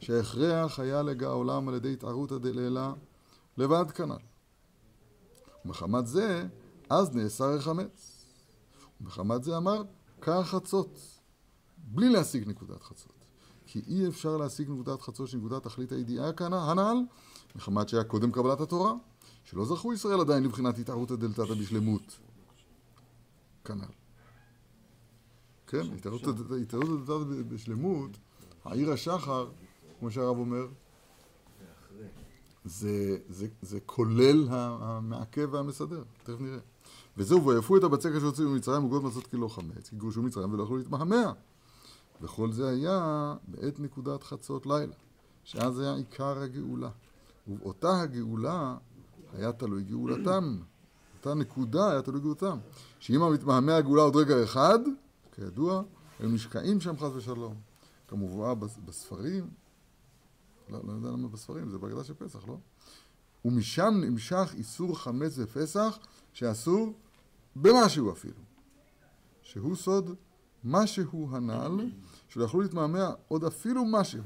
[0.00, 2.88] שהכרח היה לגע העולם על ידי התערותא דלעילא
[3.56, 4.29] לבד כנ"ל.
[5.64, 6.46] ומחמת זה,
[6.90, 8.24] אז נאסר החמץ.
[9.00, 9.82] ומחמת זה אמר,
[10.20, 11.00] קח חצות,
[11.78, 13.12] בלי להשיג נקודת חצות.
[13.66, 16.96] כי אי אפשר להשיג נקודת חצות שנקודת תכלית הידיעה הנ"ל,
[17.56, 18.92] מחמת שהיה קודם קבלת התורה,
[19.44, 22.18] שלא זכו ישראל עדיין לבחינת התערותא דלתתא בשלמות.
[23.64, 23.84] כנ"ל.
[25.66, 26.78] כן, התערותא דלתתא
[27.48, 28.10] בשלמות,
[28.64, 29.50] העיר השחר,
[29.98, 30.66] כמו שהרב אומר,
[32.64, 36.58] זה, זה, זה כולל המעכב והמסדר, תכף נראה.
[37.16, 40.52] וזהו, ויפו את הבצק אשר הוציאו ממצרים וגוד מצות כי לא חמץ, כי גורשו מצרים
[40.52, 41.32] ולא יכלו להתמהמה.
[42.22, 44.94] וכל זה היה בעת נקודת חצות לילה,
[45.44, 46.90] שאז היה עיקר הגאולה.
[47.48, 48.76] ובאותה הגאולה
[49.32, 50.58] היה תלוי גאולתם.
[51.18, 52.58] אותה נקודה היה תלוי גאולתם.
[52.98, 54.78] שאם המתמהמה הגאולה עוד רגע אחד,
[55.32, 55.82] כידוע,
[56.18, 57.54] היו נשקעים שם חס ושלום.
[58.08, 59.50] כמובן בספרים,
[60.70, 62.56] לא, לא יודע למה בספרים, זה בהגדה של פסח, לא?
[63.44, 65.98] ומשם נמשך איסור חמץ בפסח,
[66.32, 66.92] שאסור
[67.56, 68.42] במשהו אפילו.
[69.42, 70.14] שהוא סוד
[70.64, 71.90] משהו הנ"ל,
[72.28, 74.22] שלא יכלו להתמהמה עוד אפילו משהו.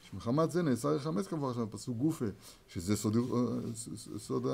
[0.00, 2.24] שמחמת זה נאסר החמץ כמובן, עכשיו פסוק גופה,
[2.68, 3.16] שזה סוד,
[4.16, 4.46] סוד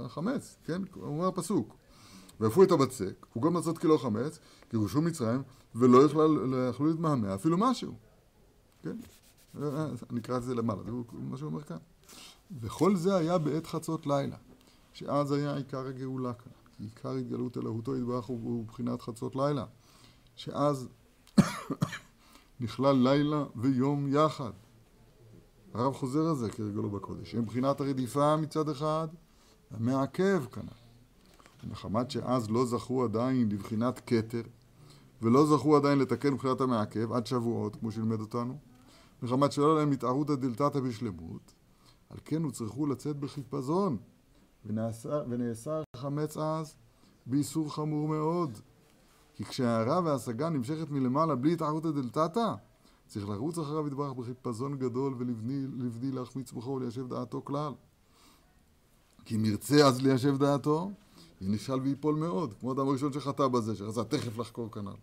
[0.00, 0.82] החמץ, כן?
[0.94, 1.74] הוא אומר הפסוק.
[2.40, 4.38] ויפו את הבצק, הוא גם מצות כלא חמץ,
[4.70, 5.42] כי גורשו מצרים,
[5.74, 6.04] ולא
[6.70, 7.94] יכלו להתמהמה אפילו משהו.
[8.82, 8.96] כן?
[10.10, 11.76] נקרא את זה למעלה, זה מה שהוא אומר כאן.
[12.60, 14.36] וכל זה היה בעת חצות לילה,
[14.92, 16.52] שאז היה עיקר הגאולה כאן.
[16.76, 19.64] כי עיקר התגלות אלוהותו יתברך הוא בחינת חצות לילה,
[20.36, 20.88] שאז
[22.60, 24.52] נכלל לילה ויום יחד.
[25.74, 29.08] הרב חוזר על זה כרגלו בקודש, הם בחינת הרדיפה מצד אחד,
[29.70, 30.66] המעכב כאן.
[31.64, 34.42] ומחמת שאז לא זכו עדיין לבחינת כתר,
[35.22, 38.58] ולא זכו עדיין לתקן מבחינת המעכב עד שבועות, כמו שלימד אותנו,
[39.22, 41.54] מחמת שלא להם התערותא דלתתא בשלמות,
[42.10, 43.96] על כן הוצרכו לצאת בחיפזון,
[45.28, 46.76] ונאסר, חמץ אז
[47.26, 48.58] באיסור חמור מאוד.
[49.34, 52.54] כי כשההערה וההשגה נמשכת מלמעלה בלי התערותא דלתתא,
[53.06, 57.72] צריך לרוץ אחריו יתברך בחיפזון גדול ולבדי להחמיץ בכו וליישב דעתו כלל.
[59.24, 60.90] כי אם ירצה אז ליישב דעתו,
[61.40, 64.96] ינשאל ויפול מאוד, כמו אדם הראשון שחטא בזה, שרצה תכף לחקור כנ"ל.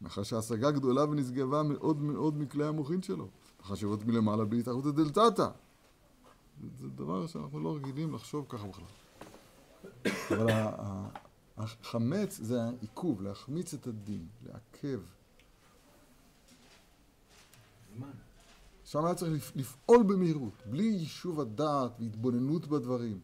[0.00, 3.28] מאחר שההשגה גדולה ונשגבה מאוד מאוד מכלי המוחין שלו.
[3.60, 5.48] החשבות מלמעלה בלי התערותא דלתתא.
[6.78, 8.84] זה דבר שאנחנו לא רגילים לחשוב ככה בכלל.
[10.30, 10.52] אבל
[11.56, 15.00] החמץ זה העיכוב, להחמיץ את הדין, לעכב.
[18.84, 23.20] שם היה צריך לפעול במהירות, בלי יישוב הדעת והתבוננות בדברים.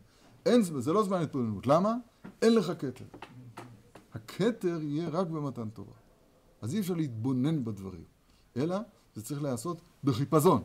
[0.47, 1.67] אין, זה לא זמן התבוננות.
[1.67, 1.95] למה?
[2.43, 3.05] אין לך כתר.
[4.15, 6.06] הכתר יהיה רק במתן תורה.
[6.67, 8.05] אז אי אפשר להתבונן בדברים,
[8.57, 8.77] אלא
[9.15, 10.65] זה צריך להיעשות בחיפזון.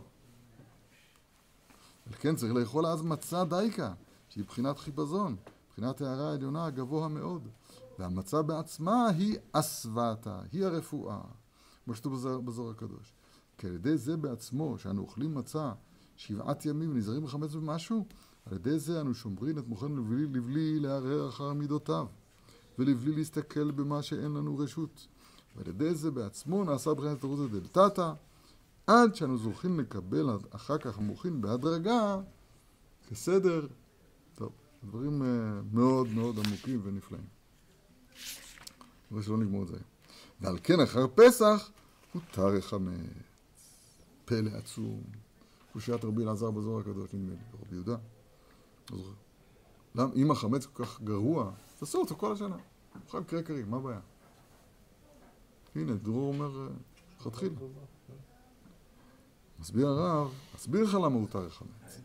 [2.07, 3.93] ולכן צריך לאכול אז מצה דייקה,
[4.29, 5.35] שהיא בחינת חיפזון,
[5.69, 7.47] בחינת הערה העליונה הגבוה מאוד.
[7.99, 11.21] והמצה בעצמה היא אסוותא, היא הרפואה,
[11.85, 13.13] כמו שכתוב בזוהר הקדוש.
[13.57, 15.71] כי על ידי זה בעצמו, שאנו אוכלים מצה
[16.15, 18.05] שבעת ימים ונזהרים בחמץ במשהו,
[18.45, 22.07] על ידי זה אנו שומרים את מוחנו לבלי, לבלי לערער אחר מידותיו,
[22.79, 25.07] ולבלי להסתכל במה שאין לנו רשות.
[25.55, 28.13] ועל ידי זה בעצמו נעשה בחינת התערותא דלתתא,
[28.87, 32.19] עד שאנו זוכים לקבל אחר כך המוחין בהדרגה
[33.09, 33.67] כסדר.
[34.35, 34.51] טוב.
[34.83, 37.25] דברים אה, מאוד מאוד עמוקים ונפלאים.
[39.05, 39.77] מקווה שלא נגמור את זה.
[40.41, 41.71] ועל כן אחר פסח
[42.13, 42.95] הותר החמץ.
[44.25, 45.01] פלא עצום.
[45.73, 47.95] קושיית רבי אלעזר בזוהר הקדוש נדמה לי, רבי יהודה.
[48.91, 49.13] לא זוכר.
[49.95, 52.57] למה, אם החמץ כל כך גרוע, תעשו אותו כל השנה.
[53.05, 53.99] אוכל קרקרים, מה הבעיה?
[55.75, 56.67] הנה, דרור אומר, אה,
[57.19, 57.55] לכתחילה.
[59.59, 62.01] מסביר הרב, אסביר לך למה הותר החמץ.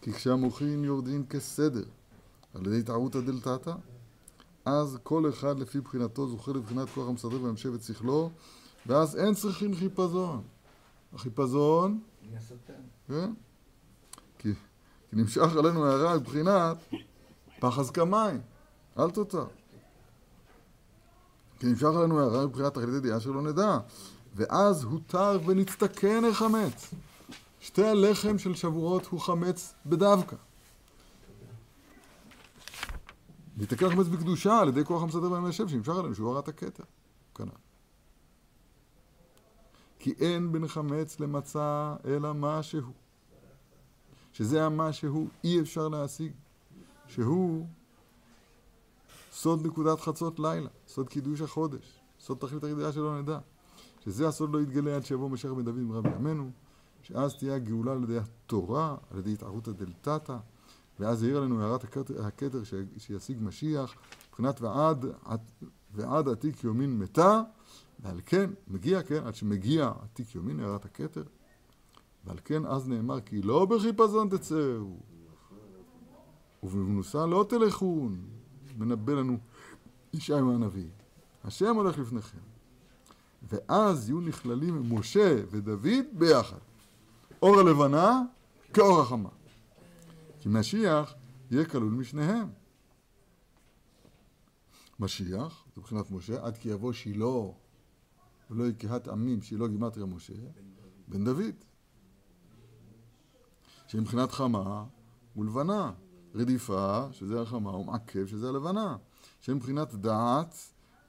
[0.00, 1.84] כי כשהמוחין יורדים כסדר
[2.54, 3.74] על ידי טעותא דלתתא,
[4.64, 8.30] אז כל אחד לפי בחינתו זוכה לבחינת כוח המסדר והמשב את שכלו,
[8.86, 10.42] ואז אין צריכים חיפזון.
[11.14, 12.00] החיפזון,
[13.08, 13.32] כן?
[14.38, 14.52] כי,
[15.12, 16.76] נמשך עלינו הערה מבחינת
[17.60, 18.40] פחז כמים,
[18.98, 19.46] אל תותר.
[21.58, 23.78] כי נמשך עלינו הערה מבחינת תכלית ידיעה שלא נדע.
[24.34, 26.94] ואז הותר ונצטכן החמץ.
[27.60, 30.36] שתי הלחם של שבועות הוא חמץ בדווקא.
[33.56, 36.84] ויתקן החמץ בקדושה על ידי כוח המסדר והמשב שנמשך עלינו שהוא הרת הכתר.
[37.34, 37.48] כנ"ל.
[39.98, 42.92] כי אין בין חמץ למצה אלא מה שהוא.
[44.32, 46.32] שזה המה שהוא אי אפשר להשיג.
[47.08, 47.66] שהוא
[49.34, 53.38] סוד נקודת חצות לילה, סוד קידוש החודש, סוד תכלית הידיעה שלא נדע.
[54.04, 56.50] שזה הסוד לא יתגלה עד שיבוא משיח בן דוד מרבי ימינו,
[57.02, 60.36] שאז תהיה הגאולה על ידי התורה, על ידי התערותא דלתתא,
[61.00, 61.84] ואז יאיר עלינו הערת
[62.18, 62.62] הכתר
[62.98, 63.94] שישיג משיח,
[64.28, 65.06] מבחינת ועד,
[65.94, 67.42] ועד עתיק יומין מתה,
[68.00, 71.24] ועל כן, מגיע, כן, עד שמגיע עתיק יומין, הערת הכתר,
[72.24, 74.96] ועל כן אז נאמר כי לא בחיפזון תצאו,
[76.62, 78.33] ובמנוסה לא תלכון,
[78.76, 79.38] מנבא לנו
[80.12, 80.88] ישעיה הנביא.
[81.44, 82.38] השם הולך לפניכם.
[83.42, 86.58] ואז יהיו נכללים משה ודוד ביחד.
[87.42, 88.22] אור הלבנה
[88.72, 89.28] כאור החמה.
[90.40, 91.14] כי משיח
[91.50, 92.48] יהיה כלול משניהם.
[95.00, 97.26] משיח, זה מבחינת משה, עד כי יבוא שילה
[98.50, 100.32] ולא יקהת עמים, שילה גימטריה משה,
[101.08, 101.54] בן דוד.
[103.86, 104.84] שמבחינת חמה
[105.36, 105.92] ולבנה.
[106.34, 108.96] רדיפה, שזה החמה, ומעכב, שזה הלבנה.
[109.40, 110.56] שמבחינת דעת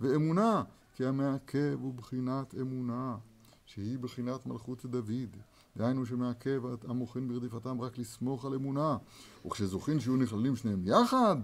[0.02, 0.64] ואמונה,
[0.96, 3.18] כי המעכב הוא בחינת אמונה,
[3.66, 5.36] שהיא בחינת מלכות דוד.
[5.78, 8.98] דהיינו שמעכב המוחין ברדיפתם רק לסמוך על אמונה.
[9.46, 11.38] וכשזוכין שיהיו נכללים שניהם יחד,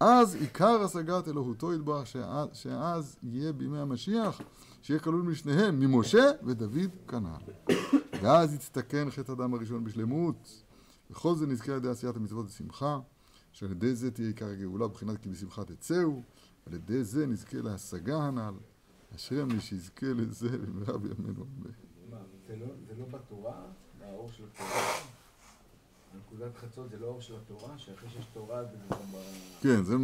[0.00, 4.40] אז עיקר השגת אלוהותו יתברך, שאז, שאז יהיה בימי המשיח,
[4.82, 7.72] שיהיה כלול משניהם, ממשה ודוד כנ"ל.
[8.22, 10.62] ואז יצטכן חטא אדם הראשון בשלמות.
[11.10, 13.00] וכל זה נזכה על ידי עשיית המצוות בשמחה,
[13.52, 16.22] שעל ידי זה תהיה עיקר הגאולה, בבחינת כי בשמחה תצאו,
[16.66, 18.54] על ידי זה נזכה להשגה הנ"ל.
[19.16, 21.70] אשרי מי שיזכה לזה במהרה בימינו אמן.
[22.10, 23.66] מה, זה לא, זה לא בתורה,
[24.02, 25.16] האור של התורה?
[26.16, 29.16] נקודת חצות זה לא אור של התורה, שאחרי שיש תורה זה גם ב...
[29.62, 29.96] כן, זה,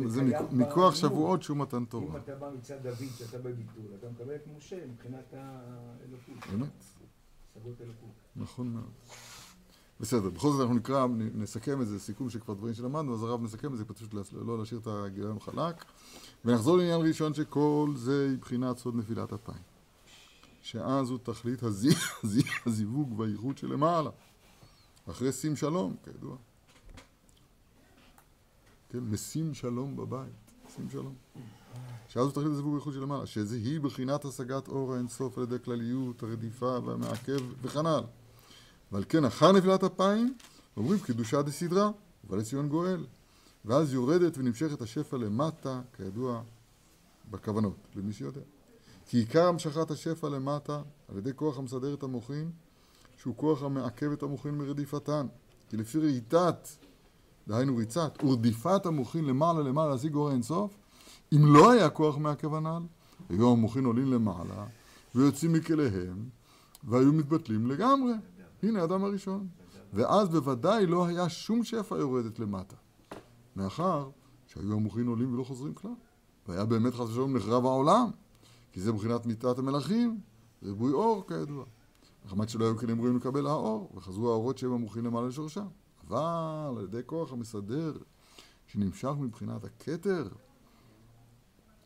[0.52, 0.94] מכוח.
[0.94, 2.20] שבועות שהוא מתן אם תורה.
[2.20, 6.36] אתה בא מצד דוד, שאתה בביטול, אתה מקבל את משה מבחינת האלוקות.
[7.80, 8.10] אלוקות.
[8.36, 8.90] נכון מאוד.
[10.02, 13.72] בסדר, בכל זאת אנחנו נקרא, נסכם איזה סיכום של כבר דברים שלמדנו, אז הרב נסכם
[13.72, 15.84] את זה, פשוט לא להשאיר את הגיליון חלק.
[16.44, 19.62] ונחזור לעניין ראשון שכל זה מבחינת סוד נפילת אפיים.
[20.62, 24.10] שאז הוא תכלית הזי- הזי- הזיווג והייחוד שלמעלה.
[25.10, 26.36] אחרי שים שלום, כידוע.
[28.90, 30.32] כן, משים שלום בבית,
[30.76, 31.14] שים שלום.
[32.08, 36.22] שאז הוא תכלית הזיווג והייחוד שלמעלה, שזה היא בחינת השגת אור האינסוף על ידי כלליות,
[36.22, 38.00] הרדיפה והמעכב וכנ"ל.
[38.92, 40.34] ועל כן אחר נפילת אפיים,
[40.76, 41.90] אומרים קדושה דסדרה,
[42.24, 43.06] ובא לציון גואל.
[43.64, 46.42] ואז יורדת ונמשכת השפע למטה, כידוע,
[47.30, 48.40] בכוונות, למי שיודע.
[49.06, 52.50] כי עיקר המשכת השפע למטה, על ידי כוח המסדר את המוחין,
[53.16, 55.26] שהוא כוח המעכב את המוחין מרדיפתן.
[55.70, 56.68] כי לפי רהיטת,
[57.48, 60.74] דהיינו ריצת, ורדיפת המוחין למעלה למעלה להשיג אור האינסוף,
[61.32, 62.82] אם לא היה כוח מעכב הנ"ל,
[63.28, 64.66] היו המוחין עולים למעלה,
[65.14, 66.28] ויוצאים מכליהם,
[66.84, 68.12] והיו מתבטלים לגמרי.
[68.62, 69.48] הנה האדם הראשון.
[69.92, 72.76] ואז בוודאי לא היה שום שפע יורדת למטה.
[73.56, 74.10] מאחר
[74.46, 75.94] שהיו המוחין עולים ולא חוזרים כלל.
[76.48, 78.10] והיה באמת חס ושלום נחרב העולם.
[78.72, 80.20] כי זה מבחינת מיתת המלכים,
[80.62, 81.64] ריבוי אור כידוע.
[82.26, 85.66] מחמת שלא היו כלים ראויים לקבל האור, וחזרו האורות שהם המוחין למעלה לשורשם.
[86.08, 87.92] אבל על ידי כוח המסדר,
[88.66, 90.28] שנמשך מבחינת הכתר,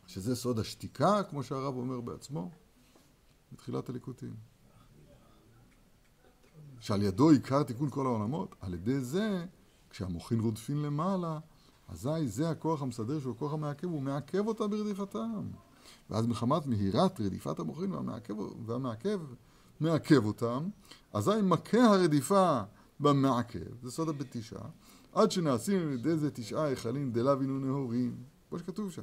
[0.07, 2.51] שזה סוד השתיקה, כמו שהרב אומר בעצמו,
[3.53, 4.35] בתחילת הליקוטים.
[6.81, 9.45] שעל ידו עיקר תיקון כל העולמות, על ידי זה,
[9.91, 11.39] כשהמוחין רודפין למעלה,
[11.89, 15.43] אזי זה הכוח המסדר שהוא הכוח המעכב, הוא מעכב אותה ברדיפתם.
[16.11, 18.35] ואז מחמת מהירת רדיפת המוחין והמעכב,
[18.67, 19.21] והמעכב
[19.81, 20.69] מעכב אותם,
[21.13, 22.61] אזי מכה הרדיפה
[23.01, 24.59] במעכב, זה סוד הבתישה,
[25.13, 28.17] עד שנעשים על ידי זה תשעה היכלים דלה וינו נהורים,
[28.49, 29.03] כמו שכתוב שם,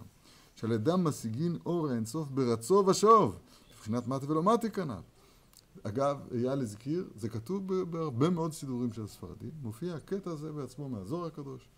[0.56, 3.36] שעל ידם משיגין אור האינסוף ברצו ושוב,
[3.74, 5.13] מבחינת מטה ולא מטה כנ"ל.
[5.84, 11.26] אגב, אייל הזכיר, זה כתוב בהרבה מאוד סידורים של הספרדים, מופיע הקטע הזה בעצמו מהזוהר
[11.26, 11.70] הקדוש,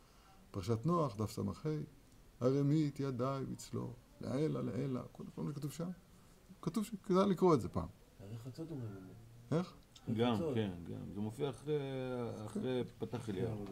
[0.51, 1.41] פרשת נוח, דף ס"ה,
[2.41, 5.89] הרמית ידיי בצלו, לעילה לעילה, כל מה שכתוב שם,
[6.61, 7.87] כתוב שכדאי לקרוא את זה פעם.
[8.19, 9.57] הרי חצות אומרים את זה.
[9.57, 9.73] איך?
[10.13, 10.35] גם.
[10.55, 11.13] כן, גם.
[11.13, 11.79] זה מופיע אחרי,
[12.45, 13.65] אחרי פתח אליהו.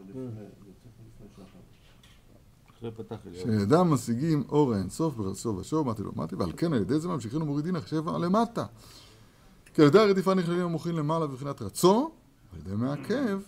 [2.70, 3.46] אחרי פתח אליהו.
[3.46, 7.42] שידם משיגים אור האינסוף ברצו ושוב, מתי לא מתי, ועל כן על ידי זה ממשיכים
[7.42, 8.66] ומורידים השבע למטה.
[9.74, 12.10] כי על ידי הרדיפה נכללים המוחין למעלה בבחינת רצו,
[12.52, 13.40] על ידי מעכב,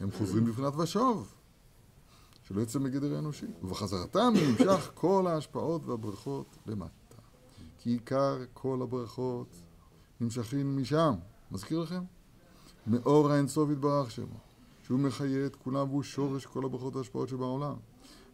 [0.00, 1.34] הם חוזרים בבחינת ושוב.
[2.42, 3.46] שלא יצא מגדר האנושי.
[3.62, 6.92] ובחזרתם נמשך כל ההשפעות והברכות למטה.
[7.78, 9.56] כי עיקר כל הברכות
[10.20, 11.14] נמשכים משם.
[11.50, 12.02] מזכיר לכם?
[12.86, 14.38] מאור האינסוף יתברך שמו.
[14.82, 17.74] שהוא מחיה את כולם והוא שורש כל הברכות וההשפעות שבעולם.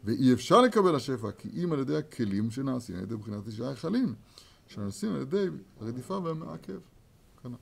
[0.04, 4.14] ואי אפשר לקבל השפע כי אם על ידי הכלים שנעשים על ידי בחינת תשעה היכלים,
[4.74, 5.46] שנעשים על ידי
[5.80, 6.78] הרדיפה והמעכב.
[7.42, 7.56] כנ"ל.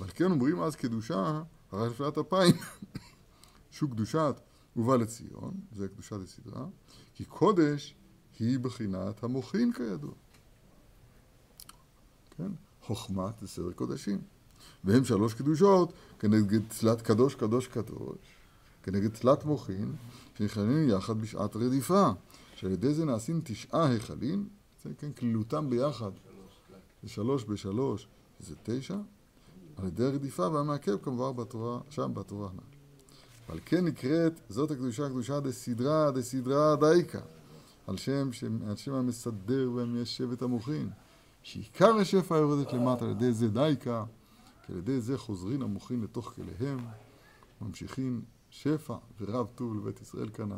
[0.00, 2.54] ועל כן אומרים אז קדושה, הרי נפילת אפיים,
[3.70, 4.40] שהוא קדושת
[4.76, 6.66] ובא לציון, זה קדושת הסדרה,
[7.14, 7.94] כי קודש
[8.38, 10.12] היא בחינת המוחין כידוע.
[12.30, 12.52] כן?
[12.82, 14.20] חוכמת זה סדר קודשים.
[14.84, 18.18] והם שלוש קדושות כנגד תלת קדוש קדוש קדוש,
[18.82, 19.92] כנגד תלת מוחין,
[20.34, 22.10] שנכללים יחד בשעת רדיפה,
[22.54, 24.48] שעל ידי זה נעשים תשעה היכלים,
[24.98, 26.10] כן, כלילותם ביחד,
[27.02, 28.08] זה שלוש בשלוש,
[28.40, 28.96] זה תשע,
[29.76, 32.78] על ידי הרדיפה והמעכב כמובן בתורה, שם בתורה הנ"ל.
[33.48, 37.20] ועל כן נקראת, זאת הקדושה הקדושה דסדרה דסדרה דייקה,
[37.86, 38.30] על שם,
[38.68, 40.90] על שם המסדר והמיישב את המוחין,
[41.42, 44.04] שעיקר השפע יורדת למטה על ידי זה דייקה,
[44.66, 46.78] כי על ידי זה חוזרים המוחין לתוך כליהם,
[47.60, 50.54] ממשיכים שפע ורב טוב לבית ישראל כנ"ל.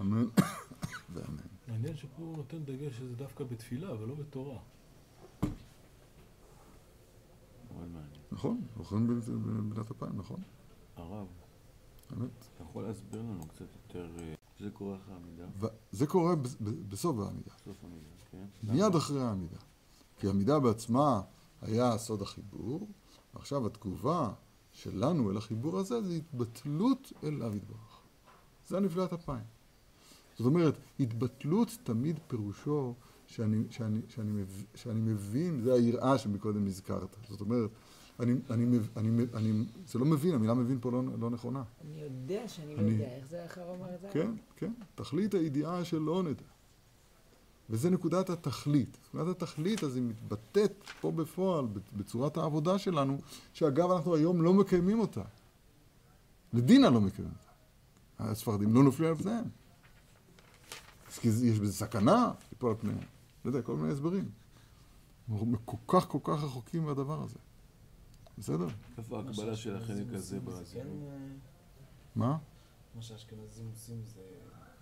[0.00, 0.24] אמן
[1.14, 1.55] ואמן.
[1.68, 4.58] מעניין שפה הוא נותן דגש שזה דווקא בתפילה ולא בתורה.
[7.72, 8.20] מאוד מעניין.
[8.32, 10.40] נכון, זוכרים בבנת אפיים, נכון?
[10.96, 11.26] הרב,
[12.12, 12.30] אמת.
[12.54, 15.46] אתה יכול להסביר לנו קצת יותר, אה, זה קורה אחרי העמידה?
[15.92, 16.34] וזה קורה
[16.88, 18.46] בסוף העמידה, סוף העמידה, כן?
[18.62, 19.58] מיד אחרי העמידה.
[20.18, 21.22] כי העמידה בעצמה
[21.62, 22.88] היה סוד החיבור,
[23.34, 24.32] ועכשיו התגובה
[24.72, 28.00] שלנו אל החיבור הזה זה התבטלות אליו יתברך.
[28.66, 29.55] זה נפילת אפיים.
[30.38, 32.94] זאת אומרת, התבטלות תמיד פירושו
[33.26, 34.42] שאני, שאני, שאני,
[34.74, 37.16] שאני מבין, זה היראה שמקודם הזכרת.
[37.28, 37.70] זאת אומרת,
[38.20, 41.62] אני, אני, אני, אני, אני, זה לא מבין, המילה מבין פה לא, לא נכונה.
[41.84, 44.08] אני יודע שאני לא אני- יודע, איך זה אחר אומר את זה?
[44.12, 44.72] כן, כן.
[44.94, 46.42] תכלית הידיעה שלא נדע.
[47.70, 48.96] וזה נקודת התכלית.
[49.14, 51.66] נקודת התכלית אז היא מתבטאת פה בפועל,
[51.96, 53.18] בצורת העבודה שלנו,
[53.52, 55.22] שאגב אנחנו היום לא מקיימים אותה.
[56.52, 57.50] לדינה לא מקיימים אותה.
[58.30, 59.44] הספרדים לא נופלים על פניהם.
[61.18, 62.98] כי יש בזה סכנה ליפול על פניהם.
[63.44, 64.28] לא יודע, כל מיני הסברים.
[65.30, 67.38] אנחנו כל כך כל כך רחוקים מהדבר הזה.
[68.38, 68.66] בסדר?
[68.98, 70.86] איפה ההקבלה של החלק הזה כן, בזיכרון?
[70.86, 71.16] אה,
[72.16, 72.38] מה?
[72.94, 74.20] מה שהאשכנזים עושים זה...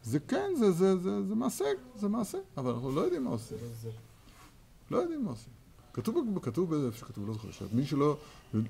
[0.02, 1.64] זה כן, זה, זה, זה, זה מעשה,
[1.94, 3.58] זה מעשה, אבל אנחנו לא יודעים מה עושים.
[3.84, 3.90] לא.
[4.90, 5.52] לא יודעים מה עושים.
[5.92, 8.16] כתוב, כתוב באיזה שכתוב, לא זוכר, שמי שלא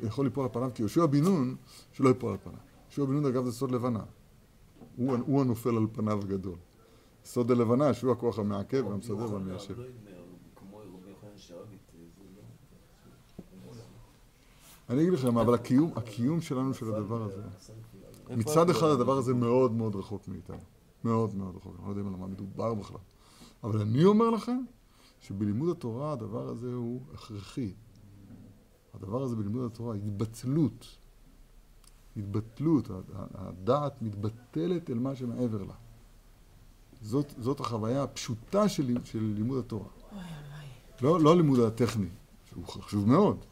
[0.03, 1.57] יכול ליפול על פניו, כי יהושע בן נון,
[1.93, 2.59] שלא ייפול על פניו.
[2.89, 4.03] יהושע בן נון, אגב, זה סוד לבנה.
[4.97, 6.57] הוא, הוא הנופל על פניו הגדול.
[7.25, 9.75] סוד הלבנה, שהוא הכוח המעכב והמסדר והמיישב.
[14.91, 17.43] אני אגיד לכם, אבל הקיום, הקיום שלנו של הדבר הזה,
[18.37, 19.19] מצד אחד הדבר?
[19.19, 20.61] הזה מאוד מאוד רחוק מאיתנו.
[21.05, 21.75] מאוד מאוד רחוק.
[21.79, 22.99] אני לא יודע על מה מדובר בכלל.
[23.65, 24.65] אבל אני אומר לכם,
[25.21, 27.73] שבלימוד התורה הדבר הזה הוא הכרחי.
[28.95, 30.87] הדבר הזה בלימוד התורה, התבטלות.
[32.17, 32.91] התבטלות,
[33.35, 35.75] הדעת מתבטלת אל מה שמעבר לה.
[37.05, 39.89] זאת, זאת החוויה הפשוטה של, של לימוד התורה.
[41.03, 42.09] לא, לא הלימוד הטכני,
[42.49, 43.45] שהוא חשוב מאוד,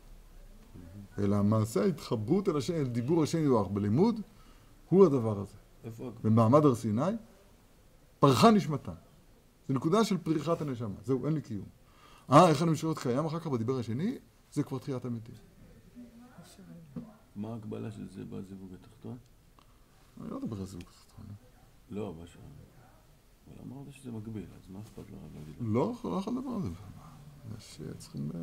[1.19, 4.21] אלא מעשה ההתחברות אל השם, אל דיבור השם יברך בלימוד,
[4.89, 5.57] הוא הדבר הזה.
[5.85, 6.11] איפה?
[6.25, 7.03] במעמד הר סיני,
[8.19, 8.93] פרחה נשמתה.
[9.69, 10.95] זו נקודה של פריחת הנשמה.
[11.05, 11.67] זהו, אין לי קיום.
[12.31, 14.19] אה, איך אני משאיר להיות קיים אחר כך בדיבר השני?
[14.53, 15.35] זה כבר תחיית המתים.
[17.37, 19.17] מה ההקבלה של זה בזיווג התחתון?
[20.21, 21.27] אני לא מדבר על זיווג תחתון.
[21.91, 22.15] לא.
[22.17, 22.27] אבל
[23.67, 25.55] אמרת שזה מקביל, אז מה אכפת לרב להגיד?
[25.61, 25.73] לו?
[25.73, 26.69] לא, לא יכול לדבר על זה.
[27.59, 28.41] יש אה, צריכים אה,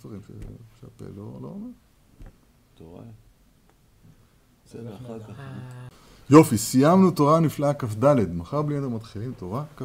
[0.00, 0.30] דברים ש-
[0.80, 1.68] שהפה לא לא אומר.
[2.74, 3.02] תורה?
[4.66, 5.40] בסדר, אחר כך.
[6.30, 8.04] יופי, סיימנו תורה נפלאה כ"ד.
[8.34, 9.84] מחר בלי נדר מתחילים תורה כ"ה.